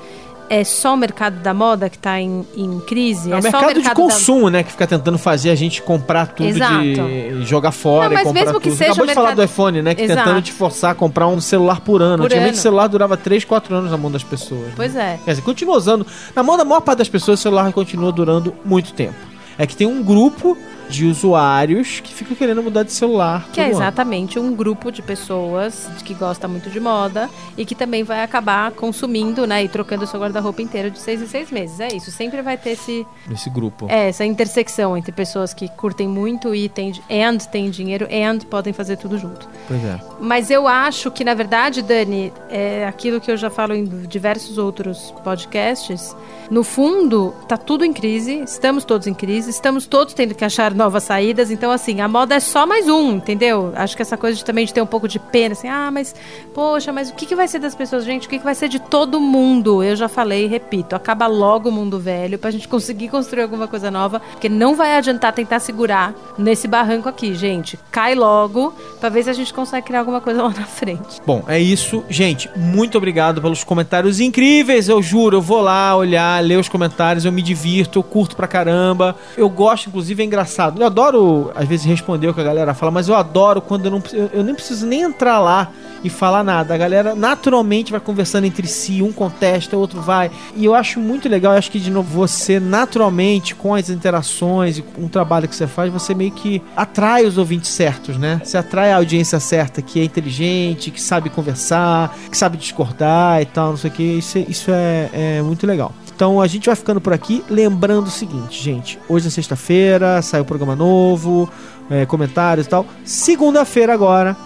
É 0.51 0.64
só 0.64 0.92
o 0.92 0.96
mercado 0.98 1.37
da 1.40 1.55
moda 1.55 1.88
que 1.88 1.96
está 1.96 2.20
em, 2.20 2.46
em 2.55 2.79
crise? 2.81 3.33
É 3.33 3.38
o 3.38 3.40
só 3.40 3.51
mercado, 3.51 3.75
de 3.75 3.83
da- 3.88 3.94
consumo, 3.94 4.51
né? 4.51 4.62
Que 4.62 4.70
fica 4.72 4.87
tentando 4.87 5.16
fazer 5.16 5.48
a 5.48 5.55
gente 5.55 5.81
comprar 5.81 6.27
tudo 6.27 6.46
Exato. 6.48 6.83
de 6.83 7.44
jogar 7.46 7.72
fora 7.72 8.09
Não, 8.09 8.12
mas 8.14 8.20
e 8.20 8.25
comprar 8.27 8.44
mesmo 8.44 8.61
que 8.61 8.68
tudo. 8.68 8.77
seja 8.77 8.90
Acabou 8.90 9.05
o 9.05 9.09
de 9.09 9.14
falar 9.14 9.27
mercado- 9.29 9.46
do 9.46 9.51
iPhone, 9.51 9.81
né? 9.83 9.94
Que 9.94 10.03
Exato. 10.03 10.18
tentando 10.25 10.42
te 10.42 10.53
forçar 10.53 10.90
a 10.90 10.94
comprar 10.94 11.27
um 11.29 11.40
celular 11.40 11.81
por 11.81 12.03
ano. 12.03 12.18
Por 12.18 12.27
Antigamente 12.27 12.51
ano. 12.55 12.59
o 12.59 12.62
celular 12.62 12.87
durava 12.88 13.16
3, 13.16 13.44
4 13.46 13.75
anos 13.75 13.90
na 13.90 13.96
mão 13.96 14.11
das 14.11 14.22
pessoas. 14.25 14.61
né? 14.66 14.72
Pois 14.77 14.94
é. 14.94 15.18
Quer 15.25 15.31
dizer, 15.31 15.42
continua 15.42 15.75
usando. 15.77 16.07
Na 16.37 16.42
mão 16.42 16.59
da 16.59 16.64
maior 16.66 16.81
parte 16.83 16.98
das 16.98 17.09
pessoas, 17.09 17.38
o 17.40 17.42
celular 17.42 17.72
continua 17.72 18.12
durando 18.12 18.53
muito 18.62 18.92
tempo. 18.92 19.14
É 19.57 19.66
que 19.66 19.75
tem 19.77 19.87
um 19.87 20.03
grupo 20.03 20.59
de 20.88 21.06
usuários 21.06 22.00
que 22.00 22.12
ficam 22.12 22.36
querendo 22.36 22.62
mudar 22.62 22.82
de 22.82 22.92
celular. 22.92 23.48
Que 23.52 23.60
é 23.60 23.64
todo 23.64 23.74
ano. 23.74 23.82
exatamente 23.82 24.38
um 24.38 24.54
grupo 24.54 24.90
de 24.92 25.00
pessoas 25.02 25.88
que 26.04 26.12
gosta 26.14 26.46
muito 26.46 26.68
de 26.70 26.78
moda 26.80 27.30
e 27.56 27.64
que 27.64 27.74
também 27.74 28.02
vai 28.04 28.22
acabar 28.22 28.70
consumindo, 28.72 29.46
né? 29.46 29.64
E 29.64 29.68
trocando 29.68 30.06
seu 30.06 30.20
guarda-roupa 30.20 30.60
inteiro 30.62 30.90
de 30.90 30.98
seis 30.98 31.22
em 31.22 31.26
seis 31.26 31.50
meses. 31.50 31.80
É 31.80 31.88
isso. 31.94 32.10
Sempre 32.10 32.42
vai 32.42 32.56
ter 32.56 32.70
esse, 32.70 33.06
Nesse 33.28 33.48
grupo. 33.48 33.86
é, 33.88 34.08
essa 34.08 34.24
intersecção 34.24 34.96
entre 34.96 35.12
pessoas 35.12 35.54
que 35.54 35.68
curtem 35.68 36.06
muito 36.08 36.54
e 36.54 36.68
têm, 36.68 36.92
and 37.10 37.38
têm 37.50 37.70
dinheiro 37.70 38.06
and 38.10 38.40
podem 38.50 38.72
fazer 38.72 38.96
tudo 38.96 39.18
junto. 39.18 39.48
Pois 39.66 39.82
é. 39.84 39.98
Mas 40.20 40.50
eu 40.50 40.68
acho 40.68 41.10
que, 41.10 41.24
na 41.24 41.34
verdade, 41.34 41.80
Dani, 41.82 42.32
é 42.50 42.86
aquilo 42.86 43.20
que 43.20 43.30
eu 43.30 43.36
já 43.36 43.48
falo 43.50 43.74
em 43.74 43.84
diversos 44.06 44.58
outros 44.58 45.12
podcasts. 45.24 46.14
No 46.50 46.62
fundo, 46.62 47.34
tá 47.48 47.56
tudo 47.56 47.84
em 47.84 47.92
crise, 47.92 48.40
estamos 48.40 48.84
todos 48.84 49.06
em 49.06 49.14
crise, 49.14 49.48
estamos 49.50 49.86
todos 49.86 50.12
tendo 50.12 50.34
que 50.34 50.44
achar 50.44 50.71
novas 50.74 51.04
saídas. 51.04 51.50
Então, 51.50 51.70
assim, 51.70 52.00
a 52.00 52.08
moda 52.08 52.35
é 52.35 52.40
só 52.40 52.66
mais 52.66 52.88
um, 52.88 53.16
entendeu? 53.16 53.72
Acho 53.74 53.96
que 53.96 54.02
essa 54.02 54.16
coisa 54.16 54.37
de, 54.37 54.44
também 54.44 54.64
de 54.64 54.72
ter 54.72 54.82
um 54.82 54.87
pouco 54.87 55.08
de 55.08 55.18
pena, 55.18 55.52
assim, 55.52 55.68
ah, 55.68 55.90
mas, 55.90 56.14
poxa, 56.54 56.92
mas 56.92 57.11
o 57.11 57.14
que, 57.14 57.26
que 57.26 57.35
vai 57.35 57.48
ser 57.48 57.58
das 57.58 57.74
pessoas, 57.74 58.04
gente? 58.04 58.26
O 58.26 58.30
que, 58.30 58.38
que 58.38 58.44
vai 58.44 58.54
ser 58.54 58.68
de 58.68 58.78
todo 58.78 59.20
mundo? 59.20 59.82
Eu 59.82 59.96
já 59.96 60.08
falei 60.08 60.46
repito, 60.46 60.94
acaba 60.94 61.26
logo 61.26 61.68
o 61.68 61.72
mundo 61.72 61.98
velho 61.98 62.38
pra 62.38 62.50
gente 62.50 62.68
conseguir 62.68 63.08
construir 63.08 63.42
alguma 63.42 63.66
coisa 63.66 63.90
nova, 63.90 64.20
porque 64.20 64.48
não 64.48 64.74
vai 64.74 64.96
adiantar 64.96 65.32
tentar 65.32 65.61
segurar 65.61 66.14
nesse 66.38 66.68
barranco 66.68 67.08
aqui, 67.08 67.35
gente. 67.35 67.78
Cai 67.90 68.14
logo 68.14 68.74
pra 69.00 69.08
ver 69.08 69.24
se 69.24 69.30
a 69.30 69.32
gente 69.32 69.52
consegue 69.52 69.87
criar 69.87 70.00
alguma 70.00 70.20
coisa 70.20 70.42
lá 70.42 70.50
na 70.50 70.64
frente. 70.64 71.20
Bom, 71.26 71.44
é 71.48 71.58
isso. 71.58 72.04
Gente, 72.08 72.48
muito 72.56 72.96
obrigado 72.98 73.40
pelos 73.40 73.64
comentários 73.64 74.20
incríveis. 74.20 74.88
Eu 74.88 75.02
juro, 75.02 75.38
eu 75.38 75.42
vou 75.42 75.61
lá 75.61 75.96
olhar, 75.96 76.42
ler 76.42 76.58
os 76.58 76.68
comentários, 76.68 77.24
eu 77.24 77.32
me 77.32 77.42
divirto, 77.42 77.98
eu 77.98 78.02
curto 78.02 78.37
pra 78.37 78.46
caramba. 78.46 79.16
Eu 79.37 79.48
gosto, 79.48 79.88
inclusive, 79.88 80.22
é 80.22 80.26
engraçado. 80.26 80.62
Eu 80.77 80.87
adoro, 80.87 81.51
às 81.55 81.66
vezes, 81.66 81.87
responder 81.87 82.29
o 82.29 82.35
que 82.35 82.40
a 82.40 82.44
galera 82.44 82.75
fala, 82.75 82.92
mas 82.92 83.09
eu 83.09 83.14
adoro 83.14 83.61
quando 83.61 83.87
eu 83.87 83.90
não 83.90 84.03
eu, 84.12 84.31
eu 84.33 84.44
nem 84.44 84.55
preciso 84.55 84.87
nem 84.87 85.03
entrar 85.03 85.40
lá 85.40 85.70
e 86.05 86.11
falar 86.11 86.42
nada. 86.42 86.75
A 86.75 86.77
galera 86.79 87.14
naturalmente 87.14 87.92
vai 87.92 88.01
conversando 88.01 88.44
entre 88.44 88.66
si, 88.66 89.03
um 89.03 89.12
contesta, 89.12 89.77
o 89.77 89.81
outro 89.81 90.01
vai. 90.01 90.31
E 90.57 90.64
eu 90.64 90.75
acho 90.75 91.01
muito 91.01 91.29
legal, 91.29 91.53
eu 91.53 91.59
acho 91.59 91.70
que, 91.70 91.79
de 91.79 91.90
novo, 91.90 92.09
você 92.09 92.59
naturalmente, 92.59 93.55
com 93.55 93.75
as 93.75 93.88
interações 93.88 94.79
e 94.79 94.83
com 94.83 95.05
o 95.05 95.09
trabalho 95.09 95.48
que 95.48 95.55
você 95.55 95.66
faz, 95.66 95.92
você 95.92 96.14
meio 96.14 96.33
que 96.33 96.62
atrai 96.77 97.25
os 97.25 97.38
ouvintes 97.38 97.70
certos, 97.70 98.16
né? 98.16 98.40
Você 98.42 98.57
atrai 98.57 98.92
a 98.92 98.96
audiência 98.96 99.38
certa, 99.38 99.81
que 99.81 100.01
é 100.01 100.05
inteligente, 100.05 100.90
que 100.90 101.01
sabe 101.01 101.31
conversar, 101.31 102.16
que 102.31 102.37
sabe 102.37 102.57
discordar 102.57 103.40
e 103.40 103.46
tal, 103.46 103.70
não 103.70 103.77
sei 103.77 103.90
o 103.90 103.92
que. 103.92 104.03
Isso, 104.03 104.38
isso 104.38 104.70
é, 104.70 105.11
é 105.12 105.42
muito 105.42 105.66
legal. 105.66 105.92
Então 106.22 106.40
a 106.40 106.46
gente 106.46 106.66
vai 106.66 106.76
ficando 106.76 107.00
por 107.00 107.12
aqui, 107.12 107.44
lembrando 107.50 108.06
o 108.06 108.11
seguinte, 108.11 108.62
gente. 108.62 108.96
Hoje 109.08 109.26
é 109.26 109.30
sexta-feira, 109.30 110.22
sai 110.22 110.40
o 110.40 110.44
programa 110.44 110.76
novo, 110.76 111.50
é, 111.90 112.06
comentários 112.06 112.64
e 112.64 112.68
tal. 112.70 112.87
Segunda-feira 113.04 113.92
agora 113.92 114.37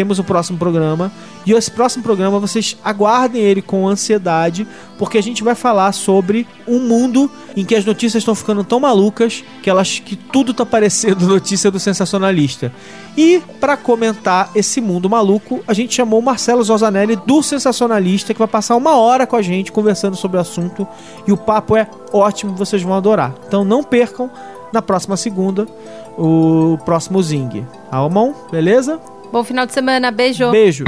temos 0.00 0.18
o 0.18 0.24
próximo 0.24 0.56
programa. 0.56 1.12
E 1.44 1.52
esse 1.52 1.70
próximo 1.70 2.02
programa 2.02 2.38
vocês 2.38 2.74
aguardem 2.82 3.42
ele 3.42 3.60
com 3.60 3.86
ansiedade, 3.86 4.66
porque 4.98 5.18
a 5.18 5.22
gente 5.22 5.44
vai 5.44 5.54
falar 5.54 5.92
sobre 5.92 6.46
um 6.66 6.78
mundo 6.78 7.30
em 7.54 7.66
que 7.66 7.74
as 7.74 7.84
notícias 7.84 8.22
estão 8.22 8.34
ficando 8.34 8.64
tão 8.64 8.80
malucas 8.80 9.44
que 9.62 9.68
elas 9.68 9.98
que 9.98 10.16
tudo 10.16 10.54
tá 10.54 10.64
parecendo 10.64 11.26
notícia 11.26 11.70
do 11.70 11.78
sensacionalista. 11.78 12.72
E 13.14 13.42
para 13.60 13.76
comentar 13.76 14.50
esse 14.54 14.80
mundo 14.80 15.10
maluco, 15.10 15.62
a 15.68 15.74
gente 15.74 15.94
chamou 15.94 16.20
o 16.20 16.22
Marcelo 16.22 16.62
Zosanelli 16.64 17.16
do 17.16 17.42
Sensacionalista, 17.42 18.32
que 18.32 18.38
vai 18.38 18.48
passar 18.48 18.76
uma 18.76 18.96
hora 18.96 19.26
com 19.26 19.36
a 19.36 19.42
gente 19.42 19.70
conversando 19.70 20.16
sobre 20.16 20.38
o 20.38 20.40
assunto. 20.40 20.88
E 21.28 21.32
o 21.32 21.36
papo 21.36 21.76
é 21.76 21.86
ótimo, 22.10 22.54
vocês 22.54 22.82
vão 22.82 22.94
adorar. 22.94 23.34
Então 23.46 23.66
não 23.66 23.82
percam 23.82 24.30
na 24.72 24.80
próxima 24.80 25.18
segunda 25.18 25.68
o 26.16 26.78
próximo 26.86 27.22
Zing. 27.22 27.66
Almon, 27.90 28.32
beleza? 28.50 28.98
Bom 29.32 29.44
final 29.44 29.66
de 29.66 29.72
semana, 29.72 30.10
beijo. 30.10 30.50
Beijo. 30.50 30.84